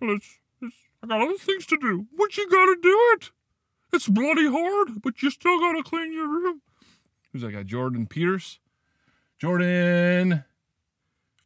well, 0.00 0.14
it's, 0.16 0.38
it's 0.60 0.76
I 1.02 1.06
got 1.06 1.20
other 1.22 1.38
things 1.38 1.66
to 1.66 1.76
do. 1.78 2.06
But 2.16 2.36
you 2.36 2.48
gotta 2.48 2.76
do 2.80 3.16
it. 3.16 3.30
It's 3.92 4.08
bloody 4.08 4.48
hard, 4.50 5.00
but 5.02 5.22
you 5.22 5.30
still 5.30 5.58
gotta 5.58 5.82
clean 5.82 6.12
your 6.12 6.28
room. 6.28 6.60
Who's 7.32 7.42
that 7.42 7.52
guy? 7.52 7.62
Jordan 7.62 8.06
Peters? 8.06 8.60
Jordan. 9.38 10.44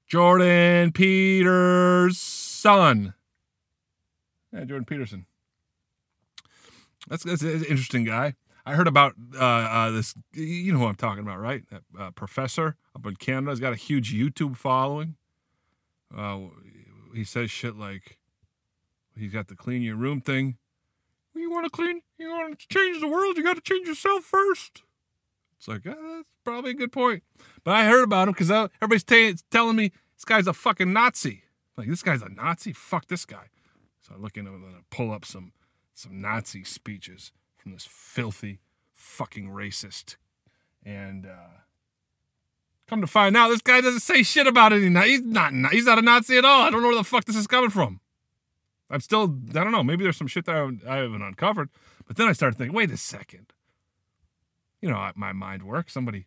Jordan 0.06 0.92
Peterson. 0.92 2.14
Yeah, 4.52 4.64
Jordan 4.64 4.84
Peterson. 4.84 5.26
That's, 7.08 7.24
that's 7.24 7.42
an 7.42 7.64
interesting 7.64 8.04
guy. 8.04 8.34
I 8.64 8.74
heard 8.74 8.86
about 8.86 9.14
uh, 9.34 9.44
uh, 9.44 9.90
this. 9.90 10.14
You 10.34 10.72
know 10.72 10.78
who 10.78 10.86
I'm 10.86 10.94
talking 10.94 11.22
about, 11.22 11.40
right? 11.40 11.64
That 11.70 11.82
uh, 11.98 12.10
professor 12.12 12.76
up 12.94 13.04
in 13.06 13.16
Canada 13.16 13.50
has 13.50 13.60
got 13.60 13.72
a 13.72 13.76
huge 13.76 14.14
YouTube 14.14 14.56
following. 14.56 15.16
Uh, 16.16 16.38
he 17.14 17.24
says 17.24 17.50
shit 17.50 17.76
like, 17.76 18.18
he's 19.18 19.32
got 19.32 19.48
the 19.48 19.56
clean 19.56 19.82
your 19.82 19.96
room 19.96 20.20
thing. 20.20 20.58
You 21.34 21.50
want 21.50 21.64
to 21.64 21.70
clean, 21.70 22.02
you 22.18 22.30
want 22.30 22.58
to 22.58 22.68
change 22.68 23.00
the 23.00 23.08
world, 23.08 23.36
you 23.36 23.42
got 23.42 23.56
to 23.56 23.62
change 23.62 23.88
yourself 23.88 24.22
first. 24.22 24.82
It's 25.58 25.66
like, 25.66 25.86
uh, 25.86 25.94
that's 25.94 26.28
probably 26.44 26.72
a 26.72 26.74
good 26.74 26.92
point. 26.92 27.22
But 27.64 27.74
I 27.74 27.86
heard 27.86 28.04
about 28.04 28.28
him 28.28 28.34
because 28.34 28.50
everybody's 28.50 29.04
t- 29.04 29.34
telling 29.50 29.76
me 29.76 29.92
this 30.14 30.24
guy's 30.24 30.46
a 30.46 30.52
fucking 30.52 30.92
Nazi. 30.92 31.42
Like, 31.76 31.88
this 31.88 32.02
guy's 32.02 32.22
a 32.22 32.28
Nazi? 32.28 32.72
Fuck 32.72 33.06
this 33.06 33.24
guy. 33.24 33.46
So 34.00 34.14
I'm 34.14 34.22
looking 34.22 34.44
to 34.44 34.52
pull 34.90 35.10
up 35.10 35.24
some 35.24 35.52
some 35.94 36.20
Nazi 36.20 36.64
speeches 36.64 37.32
from 37.56 37.72
this 37.72 37.86
filthy 37.90 38.60
fucking 38.92 39.48
racist. 39.48 40.16
And 40.84 41.26
uh, 41.26 41.60
come 42.88 43.00
to 43.00 43.06
find 43.06 43.36
out, 43.36 43.48
this 43.48 43.62
guy 43.62 43.80
doesn't 43.80 44.00
say 44.00 44.22
shit 44.22 44.46
about 44.46 44.72
it. 44.72 44.82
He's 44.82 45.22
not. 45.22 45.52
He's 45.72 45.86
not 45.86 45.98
a 45.98 46.02
Nazi 46.02 46.38
at 46.38 46.44
all. 46.44 46.62
I 46.62 46.70
don't 46.70 46.82
know 46.82 46.88
where 46.88 46.96
the 46.96 47.04
fuck 47.04 47.24
this 47.24 47.36
is 47.36 47.46
coming 47.46 47.70
from. 47.70 48.00
I'm 48.90 49.00
still. 49.00 49.38
I 49.50 49.64
don't 49.64 49.72
know. 49.72 49.84
Maybe 49.84 50.02
there's 50.02 50.16
some 50.16 50.26
shit 50.26 50.44
that 50.46 50.78
I 50.88 50.96
haven't 50.96 51.22
uncovered. 51.22 51.70
But 52.06 52.16
then 52.16 52.28
I 52.28 52.32
started 52.32 52.56
thinking, 52.58 52.74
wait 52.74 52.90
a 52.90 52.96
second. 52.96 53.52
You 54.80 54.90
know, 54.90 55.10
my 55.14 55.32
mind 55.32 55.62
works. 55.62 55.92
Somebody, 55.92 56.26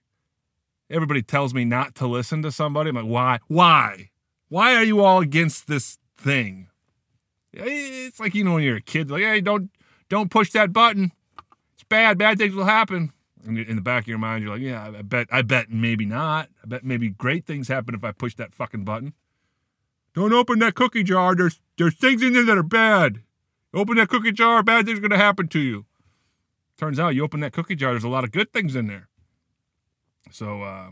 everybody 0.90 1.22
tells 1.22 1.54
me 1.54 1.66
not 1.66 1.96
to 1.96 2.08
listen 2.08 2.42
to 2.44 2.52
somebody. 2.52 2.90
I'm 2.90 2.96
like, 2.96 3.06
why? 3.06 3.40
Why? 3.48 4.12
Why 4.48 4.76
are 4.76 4.84
you 4.84 5.04
all 5.04 5.20
against 5.20 5.68
this 5.68 5.98
thing? 6.18 6.70
It's 7.56 8.20
like 8.20 8.36
you 8.36 8.44
know 8.44 8.54
when 8.54 8.64
you're 8.64 8.78
a 8.78 8.82
kid, 8.82 9.10
like, 9.10 9.24
hey, 9.24 9.42
don't 9.42 9.70
don't 10.10 10.30
push 10.30 10.52
that 10.52 10.74
button. 10.74 11.12
It's 11.74 11.84
bad. 11.84 12.18
Bad 12.18 12.38
things 12.38 12.54
will 12.54 12.66
happen. 12.66 13.12
And 13.46 13.60
in 13.60 13.76
the 13.76 13.82
back 13.82 14.04
of 14.04 14.08
your 14.08 14.18
mind, 14.18 14.44
you're 14.44 14.54
like, 14.54 14.62
yeah, 14.62 14.92
I 14.98 15.02
bet, 15.04 15.28
I 15.32 15.44
bet 15.44 15.70
maybe 15.70 16.06
not. 16.06 16.50
I 16.64 16.68
bet 16.68 16.84
maybe 16.84 17.10
great 17.10 17.46
things 17.46 17.68
happen 17.68 17.94
if 17.94 18.04
I 18.04 18.12
push 18.12 18.34
that 18.36 18.56
fucking 18.56 18.86
button. 18.86 19.14
Don't 20.16 20.34
open 20.34 20.60
that 20.60 20.74
cookie 20.76 21.04
jar. 21.04 21.36
There's 21.36 21.60
there's 21.78 21.96
things 21.96 22.24
in 22.24 22.34
there 22.34 22.46
that 22.46 22.58
are 22.58 22.64
bad. 22.64 23.20
Open 23.74 23.98
that 23.98 24.10
cookie 24.10 24.32
jar, 24.32 24.64
bad 24.64 24.86
things 24.86 25.00
are 25.00 25.02
gonna 25.02 25.18
happen 25.18 25.48
to 25.50 25.60
you. 25.60 25.86
Turns 26.78 27.00
out 27.00 27.16
you 27.16 27.24
open 27.24 27.42
that 27.42 27.54
cookie 27.54 27.76
jar, 27.76 27.92
there's 27.92 28.04
a 28.04 28.10
lot 28.10 28.24
of 28.24 28.32
good 28.32 28.52
things 28.52 28.76
in 28.76 28.88
there. 28.88 29.10
So 30.32 30.64
uh, 30.64 30.92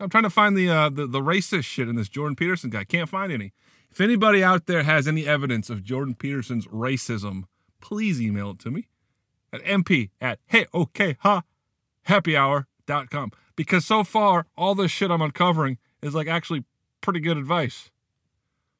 I'm 0.00 0.10
trying 0.10 0.24
to 0.24 0.30
find 0.30 0.56
the, 0.56 0.68
uh, 0.68 0.88
the 0.88 1.06
the 1.06 1.20
racist 1.20 1.64
shit 1.64 1.88
in 1.88 1.96
this 1.96 2.08
Jordan 2.08 2.36
Peterson 2.36 2.70
guy. 2.70 2.84
Can't 2.84 3.08
find 3.08 3.32
any. 3.32 3.52
If 3.92 4.00
anybody 4.00 4.42
out 4.42 4.64
there 4.64 4.84
has 4.84 5.06
any 5.06 5.26
evidence 5.26 5.68
of 5.68 5.84
Jordan 5.84 6.14
Peterson's 6.14 6.66
racism, 6.68 7.42
please 7.82 8.22
email 8.22 8.52
it 8.52 8.58
to 8.60 8.70
me 8.70 8.88
at 9.52 9.62
mp 9.64 10.08
at 10.18 10.38
hey 10.46 10.64
okay 10.72 11.18
ha 11.20 11.42
happyhour.com. 12.08 13.32
Because 13.54 13.84
so 13.84 14.02
far, 14.02 14.46
all 14.56 14.74
this 14.74 14.90
shit 14.90 15.10
I'm 15.10 15.20
uncovering 15.20 15.76
is 16.00 16.14
like 16.14 16.26
actually 16.26 16.64
pretty 17.02 17.20
good 17.20 17.36
advice. 17.36 17.90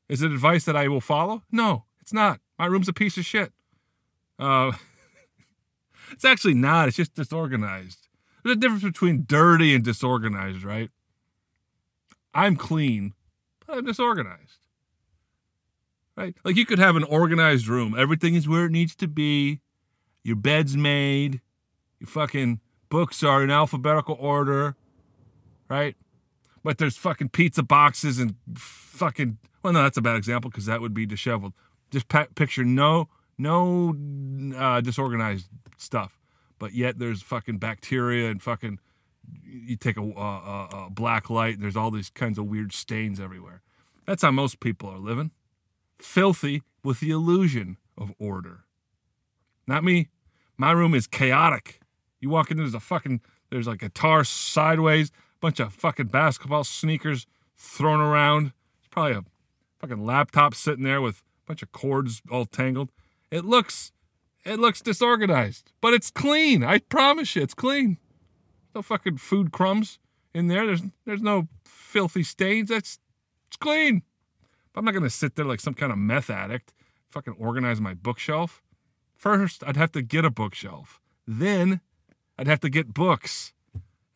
Is 0.08 0.22
it 0.22 0.32
advice 0.32 0.64
that 0.64 0.76
I 0.76 0.88
will 0.88 1.02
follow? 1.02 1.42
No, 1.52 1.84
it's 2.00 2.14
not. 2.14 2.40
My 2.58 2.64
room's 2.64 2.88
a 2.88 2.94
piece 2.94 3.18
of 3.18 3.26
shit. 3.26 3.52
Uh, 4.38 4.72
it's 6.10 6.24
actually 6.24 6.54
not. 6.54 6.88
It's 6.88 6.96
just 6.96 7.14
disorganized. 7.14 8.08
There's 8.42 8.56
a 8.56 8.58
difference 8.58 8.82
between 8.82 9.24
dirty 9.28 9.74
and 9.74 9.84
disorganized, 9.84 10.64
right? 10.64 10.88
I'm 12.32 12.56
clean, 12.56 13.12
but 13.66 13.76
I'm 13.76 13.84
disorganized 13.84 14.61
right? 16.16 16.34
Like 16.44 16.56
you 16.56 16.66
could 16.66 16.78
have 16.78 16.96
an 16.96 17.04
organized 17.04 17.68
room. 17.68 17.94
Everything 17.96 18.34
is 18.34 18.48
where 18.48 18.66
it 18.66 18.72
needs 18.72 18.94
to 18.96 19.08
be. 19.08 19.60
Your 20.24 20.36
bed's 20.36 20.76
made. 20.76 21.40
Your 22.00 22.08
fucking 22.08 22.60
books 22.88 23.22
are 23.22 23.42
in 23.42 23.50
alphabetical 23.50 24.16
order, 24.18 24.76
right? 25.68 25.96
But 26.62 26.78
there's 26.78 26.96
fucking 26.96 27.30
pizza 27.30 27.62
boxes 27.62 28.18
and 28.18 28.36
fucking. 28.56 29.38
Well, 29.62 29.72
no, 29.72 29.82
that's 29.82 29.96
a 29.96 30.02
bad 30.02 30.16
example 30.16 30.50
because 30.50 30.66
that 30.66 30.80
would 30.80 30.94
be 30.94 31.06
disheveled. 31.06 31.52
Just 31.90 32.08
picture 32.08 32.64
no, 32.64 33.08
no 33.38 33.94
uh, 34.56 34.80
disorganized 34.80 35.48
stuff, 35.76 36.18
but 36.58 36.74
yet 36.74 36.98
there's 36.98 37.22
fucking 37.22 37.58
bacteria 37.58 38.30
and 38.30 38.42
fucking. 38.42 38.78
You 39.44 39.76
take 39.76 39.96
a, 39.96 40.02
a, 40.02 40.86
a 40.86 40.90
black 40.90 41.30
light. 41.30 41.60
There's 41.60 41.76
all 41.76 41.90
these 41.90 42.10
kinds 42.10 42.38
of 42.38 42.46
weird 42.46 42.72
stains 42.72 43.20
everywhere. 43.20 43.62
That's 44.06 44.22
how 44.22 44.32
most 44.32 44.58
people 44.58 44.90
are 44.90 44.98
living 44.98 45.30
filthy 46.02 46.62
with 46.84 47.00
the 47.00 47.10
illusion 47.10 47.76
of 47.96 48.12
order. 48.18 48.64
Not 49.66 49.84
me. 49.84 50.08
My 50.56 50.72
room 50.72 50.94
is 50.94 51.06
chaotic. 51.06 51.80
You 52.20 52.30
walk 52.30 52.50
in, 52.50 52.56
there's 52.56 52.74
a 52.74 52.80
fucking, 52.80 53.20
there's 53.50 53.66
like 53.66 53.82
a 53.82 53.88
guitar 53.88 54.24
sideways, 54.24 55.10
bunch 55.40 55.60
of 55.60 55.72
fucking 55.72 56.06
basketball 56.06 56.64
sneakers 56.64 57.26
thrown 57.56 58.00
around. 58.00 58.52
There's 58.80 58.88
probably 58.90 59.12
a 59.12 59.24
fucking 59.80 60.04
laptop 60.04 60.54
sitting 60.54 60.84
there 60.84 61.00
with 61.00 61.18
a 61.18 61.46
bunch 61.48 61.62
of 61.62 61.72
cords 61.72 62.22
all 62.30 62.46
tangled. 62.46 62.90
It 63.30 63.44
looks, 63.44 63.92
it 64.44 64.58
looks 64.58 64.80
disorganized, 64.80 65.72
but 65.80 65.94
it's 65.94 66.10
clean. 66.10 66.62
I 66.62 66.78
promise 66.78 67.34
you, 67.34 67.42
it's 67.42 67.54
clean. 67.54 67.98
No 68.74 68.82
fucking 68.82 69.18
food 69.18 69.52
crumbs 69.52 69.98
in 70.34 70.48
there. 70.48 70.66
There's, 70.66 70.82
there's 71.04 71.22
no 71.22 71.48
filthy 71.64 72.22
stains. 72.22 72.68
That's, 72.68 72.98
it's 73.48 73.56
clean. 73.56 74.02
But 74.72 74.80
I'm 74.80 74.84
not 74.84 74.92
going 74.92 75.04
to 75.04 75.10
sit 75.10 75.36
there 75.36 75.44
like 75.44 75.60
some 75.60 75.74
kind 75.74 75.92
of 75.92 75.98
meth 75.98 76.30
addict, 76.30 76.72
fucking 77.10 77.36
organize 77.38 77.80
my 77.80 77.94
bookshelf. 77.94 78.62
First, 79.14 79.62
I'd 79.66 79.76
have 79.76 79.92
to 79.92 80.02
get 80.02 80.24
a 80.24 80.30
bookshelf. 80.30 81.00
Then, 81.26 81.80
I'd 82.38 82.48
have 82.48 82.60
to 82.60 82.70
get 82.70 82.94
books. 82.94 83.52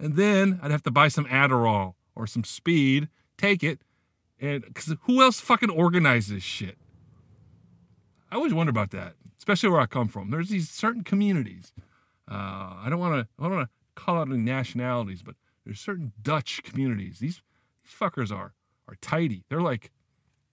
And 0.00 0.16
then, 0.16 0.58
I'd 0.62 0.70
have 0.70 0.82
to 0.84 0.90
buy 0.90 1.08
some 1.08 1.26
Adderall 1.26 1.94
or 2.14 2.26
some 2.26 2.44
speed, 2.44 3.08
take 3.36 3.62
it, 3.62 3.80
and 4.40 4.64
because 4.64 4.94
who 5.02 5.22
else 5.22 5.40
fucking 5.40 5.70
organizes 5.70 6.42
shit? 6.42 6.76
I 8.30 8.36
always 8.36 8.52
wonder 8.52 8.70
about 8.70 8.90
that, 8.90 9.14
especially 9.38 9.70
where 9.70 9.80
I 9.80 9.86
come 9.86 10.08
from. 10.08 10.30
There's 10.30 10.48
these 10.48 10.68
certain 10.68 11.04
communities. 11.04 11.72
Uh, 12.30 12.74
I 12.78 12.86
don't 12.90 12.98
want 12.98 13.14
to. 13.14 13.28
I 13.38 13.42
don't 13.48 13.56
want 13.56 13.68
to 13.68 14.02
call 14.02 14.16
out 14.18 14.28
any 14.28 14.38
nationalities, 14.38 15.22
but 15.22 15.36
there's 15.64 15.80
certain 15.80 16.12
Dutch 16.20 16.62
communities. 16.62 17.18
These 17.20 17.42
these 17.84 17.94
fuckers 17.98 18.30
are 18.30 18.54
are 18.88 18.96
tidy. 19.00 19.44
They're 19.48 19.60
like 19.60 19.90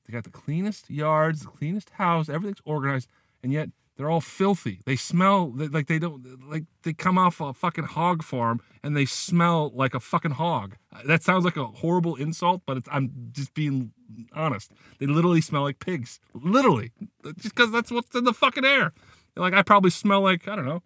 they 0.05 0.13
got 0.13 0.23
the 0.23 0.29
cleanest 0.29 0.89
yards, 0.89 1.41
the 1.41 1.47
cleanest 1.47 1.91
house, 1.91 2.29
everything's 2.29 2.61
organized, 2.65 3.07
and 3.41 3.51
yet 3.51 3.69
they're 3.95 4.09
all 4.09 4.21
filthy. 4.21 4.79
They 4.85 4.95
smell 4.95 5.51
like 5.55 5.87
they 5.87 5.99
don't 5.99 6.49
like 6.49 6.63
they 6.81 6.93
come 6.93 7.17
off 7.17 7.39
a 7.39 7.53
fucking 7.53 7.83
hog 7.85 8.23
farm 8.23 8.59
and 8.81 8.97
they 8.97 9.05
smell 9.05 9.71
like 9.75 9.93
a 9.93 9.99
fucking 9.99 10.31
hog. 10.31 10.75
That 11.05 11.23
sounds 11.23 11.45
like 11.45 11.57
a 11.57 11.65
horrible 11.65 12.15
insult, 12.15 12.63
but 12.65 12.83
I'm 12.91 13.29
just 13.31 13.53
being 13.53 13.91
honest. 14.33 14.71
They 14.99 15.05
literally 15.05 15.41
smell 15.41 15.61
like 15.61 15.79
pigs. 15.79 16.19
Literally, 16.33 16.91
just 17.23 17.55
because 17.55 17.71
that's 17.71 17.91
what's 17.91 18.15
in 18.15 18.23
the 18.23 18.33
fucking 18.33 18.65
air. 18.65 18.93
Like 19.35 19.53
I 19.53 19.61
probably 19.61 19.91
smell 19.91 20.21
like 20.21 20.47
I 20.47 20.55
don't 20.55 20.65
know, 20.65 20.81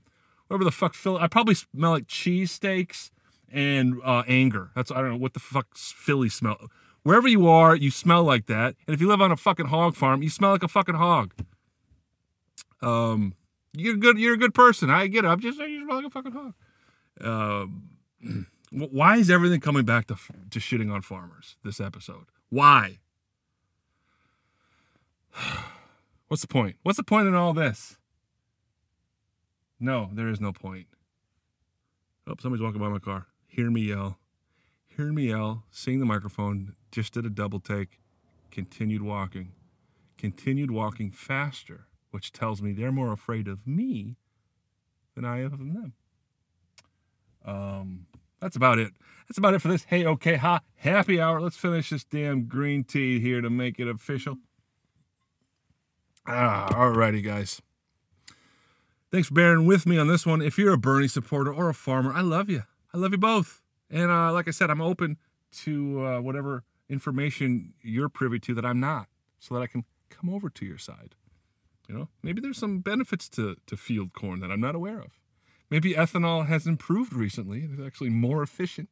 whatever 0.48 0.66
the 0.66 0.72
fuck. 0.72 0.94
Philly, 0.94 1.20
I 1.22 1.28
probably 1.28 1.56
smell 1.56 1.92
like 1.92 2.08
cheesesteaks 2.08 3.10
and 3.50 4.02
uh, 4.04 4.24
anger. 4.28 4.72
That's 4.76 4.92
I 4.92 4.96
don't 4.96 5.12
know 5.12 5.18
what 5.18 5.34
the 5.34 5.40
fuck 5.40 5.68
Philly 5.76 6.30
smell. 6.30 6.58
Wherever 7.08 7.30
you 7.30 7.48
are, 7.48 7.74
you 7.74 7.90
smell 7.90 8.26
like 8.26 8.48
that. 8.48 8.76
And 8.86 8.94
if 8.94 9.00
you 9.00 9.08
live 9.08 9.22
on 9.22 9.32
a 9.32 9.38
fucking 9.38 9.68
hog 9.68 9.96
farm, 9.96 10.22
you 10.22 10.30
smell 10.30 10.52
like 10.52 10.64
a 10.64 10.68
fucking 10.68 10.96
hog. 10.96 11.34
Um, 12.82 13.34
you're 13.72 13.96
good. 13.96 14.20
You're 14.20 14.34
a 14.34 14.38
good 14.38 14.54
person. 14.54 14.90
I 14.90 15.08
get 15.08 15.24
it. 15.24 15.30
I'm 15.30 15.40
just 15.40 15.58
you 15.58 15.86
smell 15.86 15.96
like 15.96 16.08
a 16.08 16.10
fucking 16.10 16.34
hog. 16.34 16.54
Um, 17.22 18.48
why 18.72 19.16
is 19.16 19.30
everything 19.30 19.62
coming 19.62 19.86
back 19.86 20.08
to 20.08 20.18
to 20.50 20.60
shitting 20.60 20.92
on 20.92 21.02
farmers 21.02 21.56
this 21.64 21.80
episode? 21.80 22.26
Why? 22.50 23.00
What's 26.28 26.42
the 26.42 26.50
point? 26.50 26.76
What's 26.84 26.98
the 26.98 27.04
point 27.04 27.30
in 27.30 27.36
all 27.36 27.54
this? 27.54 27.96
No, 29.80 30.10
there 30.12 30.28
is 30.28 30.42
no 30.42 30.52
point. 30.52 30.88
Oh, 32.28 32.34
somebody's 32.42 32.62
walking 32.62 32.82
by 32.82 32.90
my 32.90 33.00
car. 33.00 33.28
Hear 33.48 33.72
me 33.72 33.80
yell. 33.80 34.20
Hear 34.88 35.14
me 35.14 35.30
yell. 35.30 35.64
Seeing 35.72 36.02
the 36.02 36.06
microphone 36.06 36.74
just 36.92 37.14
did 37.14 37.26
a 37.26 37.30
double 37.30 37.60
take, 37.60 38.00
continued 38.52 39.02
walking, 39.02 39.54
continued 40.18 40.72
walking 40.72 41.12
faster, 41.12 41.88
which 42.12 42.32
tells 42.32 42.62
me 42.62 42.72
they're 42.72 42.92
more 42.92 43.12
afraid 43.12 43.48
of 43.48 43.66
me 43.68 44.18
than 45.16 45.26
I 45.26 45.42
am 45.42 45.54
of 45.54 45.60
them. 45.60 45.94
Um, 47.46 48.08
that's 48.42 48.56
about 48.56 48.78
it. 48.78 48.94
That's 49.28 49.38
about 49.38 49.54
it 49.54 49.62
for 49.62 49.68
this. 49.68 49.84
Hey, 49.84 50.06
okay, 50.06 50.36
ha, 50.36 50.62
happy 50.76 51.20
hour. 51.20 51.42
Let's 51.42 51.58
finish 51.58 51.90
this 51.90 52.04
damn 52.04 52.46
green 52.46 52.84
tea 52.84 53.20
here 53.20 53.42
to 53.42 53.50
make 53.50 53.80
it 53.80 53.88
official. 53.88 54.38
Ah, 56.26 56.68
alrighty, 56.72 57.24
guys. 57.24 57.62
Thanks 59.12 59.30
for 59.30 59.34
bearing 59.34 59.66
with 59.66 59.86
me 59.86 59.98
on 59.98 60.08
this 60.08 60.26
one. 60.26 60.42
If 60.42 60.58
you're 60.58 60.74
a 60.74 60.78
Bernie 60.78 61.08
supporter 61.08 61.54
or 61.54 61.70
a 61.70 61.74
farmer, 61.74 62.14
I 62.14 62.22
love 62.22 62.50
you. 62.50 62.64
I 62.94 62.98
love 62.98 63.12
you 63.12 63.18
both. 63.18 63.62
And 63.90 64.12
uh, 64.12 64.34
like 64.34 64.48
I 64.48 64.52
said, 64.52 64.70
I'm 64.70 64.82
open 64.82 65.18
to 65.64 66.06
uh, 66.06 66.22
whatever 66.22 66.64
information 66.90 67.74
you're 67.82 68.10
privy 68.10 68.40
to 68.40 68.54
that 68.56 68.66
I'm 68.66 68.80
not, 68.80 69.08
so 69.40 69.56
that 69.56 69.62
I 69.62 69.68
can 69.68 69.86
come 70.10 70.34
over 70.34 70.50
to 70.50 70.66
your 70.66 70.78
side. 70.78 71.16
You 71.88 71.96
know, 71.96 72.10
maybe 72.22 72.42
there's 72.42 72.58
some 72.58 72.80
benefits 72.80 73.30
to, 73.30 73.56
to 73.66 73.78
field 73.78 74.14
corn 74.14 74.42
that 74.42 74.52
I'm 74.52 74.60
not 74.60 74.76
aware 74.76 75.00
of. 75.00 75.18
Maybe 75.70 75.94
ethanol 75.94 76.48
has 76.48 76.68
improved 76.68 77.14
recently. 77.14 77.68
It's 77.70 77.82
actually 77.82 78.10
more 78.10 78.42
efficient 78.42 78.90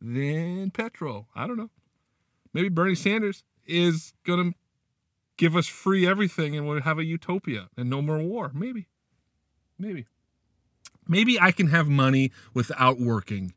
than 0.00 0.70
petrol. 0.70 1.28
I 1.34 1.46
don't 1.46 1.56
know. 1.56 1.70
Maybe 2.52 2.68
Bernie 2.68 2.94
Sanders 2.94 3.44
is 3.66 4.12
going 4.24 4.52
to 4.52 4.58
give 5.36 5.56
us 5.56 5.66
free 5.66 6.06
everything 6.06 6.56
and 6.56 6.66
we'll 6.66 6.82
have 6.82 6.98
a 6.98 7.04
utopia 7.04 7.68
and 7.76 7.88
no 7.88 8.02
more 8.02 8.18
war. 8.18 8.50
Maybe. 8.54 8.88
Maybe. 9.78 10.06
Maybe 11.06 11.40
I 11.40 11.50
can 11.52 11.68
have 11.68 11.88
money 11.88 12.32
without 12.54 13.00
working. 13.00 13.54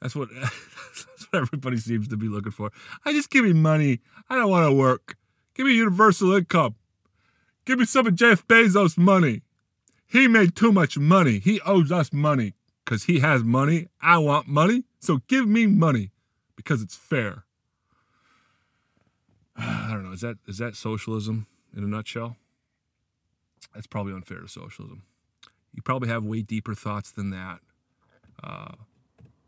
That's 0.00 0.16
what, 0.16 0.28
what 1.32 1.42
everybody 1.42 1.78
seems 1.78 2.08
to 2.08 2.16
be 2.16 2.28
looking 2.28 2.52
for. 2.52 2.70
I 3.04 3.12
just 3.12 3.30
give 3.30 3.44
me 3.44 3.52
money. 3.52 4.00
I 4.28 4.36
don't 4.36 4.50
want 4.50 4.68
to 4.68 4.74
work. 4.74 5.16
Give 5.54 5.66
me 5.66 5.74
universal 5.74 6.34
income. 6.34 6.76
Give 7.64 7.78
me 7.78 7.84
some 7.84 8.06
of 8.06 8.14
Jeff 8.14 8.46
Bezos' 8.46 8.98
money. 8.98 9.42
He 10.06 10.28
made 10.28 10.54
too 10.54 10.72
much 10.72 10.98
money. 10.98 11.38
He 11.38 11.60
owes 11.62 11.90
us 11.90 12.12
money 12.12 12.54
because 12.84 13.04
he 13.04 13.20
has 13.20 13.42
money. 13.42 13.88
I 14.00 14.18
want 14.18 14.46
money. 14.46 14.84
So 15.00 15.20
give 15.28 15.48
me 15.48 15.66
money 15.66 16.10
because 16.56 16.82
it's 16.82 16.96
fair. 16.96 17.44
I 19.56 19.88
don't 19.90 20.04
know. 20.04 20.12
Is 20.12 20.20
that 20.20 20.36
is 20.46 20.58
that 20.58 20.76
socialism 20.76 21.46
in 21.74 21.84
a 21.84 21.86
nutshell? 21.86 22.36
That's 23.74 23.86
probably 23.86 24.12
unfair 24.12 24.40
to 24.40 24.48
socialism. 24.48 25.02
You 25.72 25.82
probably 25.82 26.10
have 26.10 26.24
way 26.24 26.42
deeper 26.42 26.74
thoughts 26.74 27.10
than 27.10 27.30
that. 27.30 27.60
Uh, 28.42 28.72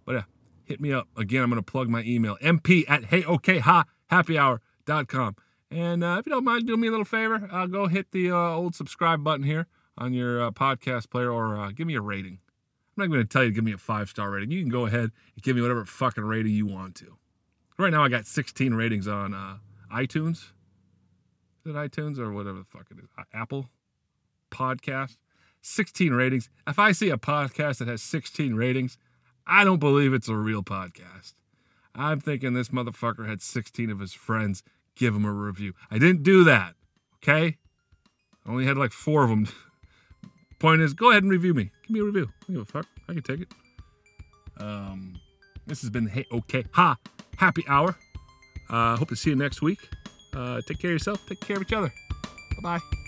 but 0.07 0.13
yeah, 0.13 0.23
hit 0.65 0.81
me 0.81 0.93
up. 0.93 1.09
Again, 1.17 1.43
I'm 1.43 1.51
going 1.51 1.63
to 1.63 1.71
plug 1.71 1.89
my 1.89 2.03
email, 2.03 2.37
mp 2.43 2.85
at 2.89 3.05
heyokhappyhour.com. 3.05 5.37
And 5.71 6.05
uh, 6.05 6.17
if 6.21 6.27
you 6.27 6.31
don't 6.31 6.45
mind 6.45 6.67
doing 6.67 6.81
me 6.81 6.89
a 6.89 6.91
little 6.91 7.05
favor, 7.05 7.49
uh, 7.51 7.67
go 7.67 7.87
hit 7.87 8.11
the 8.13 8.31
uh, 8.31 8.37
old 8.37 8.75
subscribe 8.75 9.25
button 9.25 9.45
here 9.45 9.67
on 9.97 10.13
your 10.13 10.43
uh, 10.43 10.51
podcast 10.51 11.11
player 11.11 11.31
or 11.31 11.57
uh, 11.57 11.71
give 11.71 11.87
me 11.87 11.95
a 11.95 12.01
rating. 12.01 12.39
I'm 12.97 13.03
not 13.03 13.13
going 13.13 13.23
to 13.23 13.29
tell 13.29 13.43
you 13.43 13.51
to 13.51 13.55
give 13.55 13.65
me 13.65 13.73
a 13.73 13.79
five 13.79 14.09
star 14.09 14.31
rating. 14.31 14.51
You 14.51 14.63
can 14.63 14.71
go 14.71 14.87
ahead 14.87 15.11
and 15.35 15.43
give 15.43 15.57
me 15.57 15.63
whatever 15.63 15.85
fucking 15.85 16.25
rating 16.25 16.53
you 16.53 16.67
want 16.67 16.95
to. 16.97 17.17
Right 17.77 17.91
now, 17.91 18.05
I 18.05 18.09
got 18.09 18.27
16 18.27 18.75
ratings 18.75 19.09
on 19.09 19.35
uh, 19.35 19.57
iTunes. 19.93 20.51
Is 21.65 21.67
it 21.67 21.75
iTunes 21.75 22.19
or 22.19 22.33
whatever 22.33 22.59
the 22.59 22.65
fuck 22.65 22.87
it 22.91 22.99
is? 22.99 23.09
Apple 23.33 23.69
Podcast. 24.51 25.17
16 25.63 26.13
ratings. 26.13 26.51
If 26.69 26.79
I 26.79 26.93
see 26.93 27.11
a 27.11 27.17
podcast 27.17 27.79
that 27.79 27.89
has 27.89 28.03
16 28.03 28.55
ratings, 28.55 28.99
I 29.47 29.65
don't 29.65 29.79
believe 29.79 30.13
it's 30.15 30.29
a 30.29 30.37
real 30.37 30.63
podcast. 30.63 31.35
I'm 31.95 32.21
thinking 32.21 32.55
this 32.55 32.69
motherfucker 32.69 33.29
had 33.29 33.43
16 33.43 33.91
of 33.91 34.01
his 34.01 34.13
friends 34.13 34.63
give 34.97 35.15
him 35.15 35.25
a 35.25 35.33
review. 35.33 35.75
I 35.91 35.99
didn't 35.99 36.23
do 36.23 36.45
that. 36.45 36.75
Okay? 37.23 37.59
I 38.47 38.51
only 38.51 38.67
had 38.67 38.77
like 38.77 38.93
four 38.93 39.25
of 39.25 39.31
them. 39.31 39.49
Point 40.59 40.81
is, 40.81 40.95
go 40.95 41.11
ahead 41.11 41.23
and 41.23 41.31
review 41.31 41.55
me. 41.55 41.71
Give 41.83 41.91
me 41.91 42.01
a 42.01 42.05
review. 42.05 42.31
I 42.49 42.53
give 42.53 42.63
a 42.63 42.65
fuck. 42.65 42.87
I 43.09 43.13
can 43.13 43.23
take 43.23 43.41
it. 43.41 43.49
Um, 44.59 45.21
this 45.67 45.81
has 45.83 45.91
been 45.91 46.07
Hey 46.07 46.25
Okay 46.33 46.65
Ha 46.73 46.97
Happy 47.37 47.65
Hour. 47.69 47.97
Uh, 48.71 48.97
hope 48.97 49.09
to 49.09 49.17
see 49.17 49.31
you 49.31 49.37
next 49.37 49.63
week. 49.63 49.89
Uh, 50.33 50.61
take 50.67 50.79
care 50.79 50.91
of 50.91 50.95
yourself. 50.95 51.21
Take 51.29 51.41
care 51.41 51.57
of 51.57 51.63
each 51.63 51.73
other. 51.73 51.93
Bye 52.63 52.79
bye. 52.79 53.04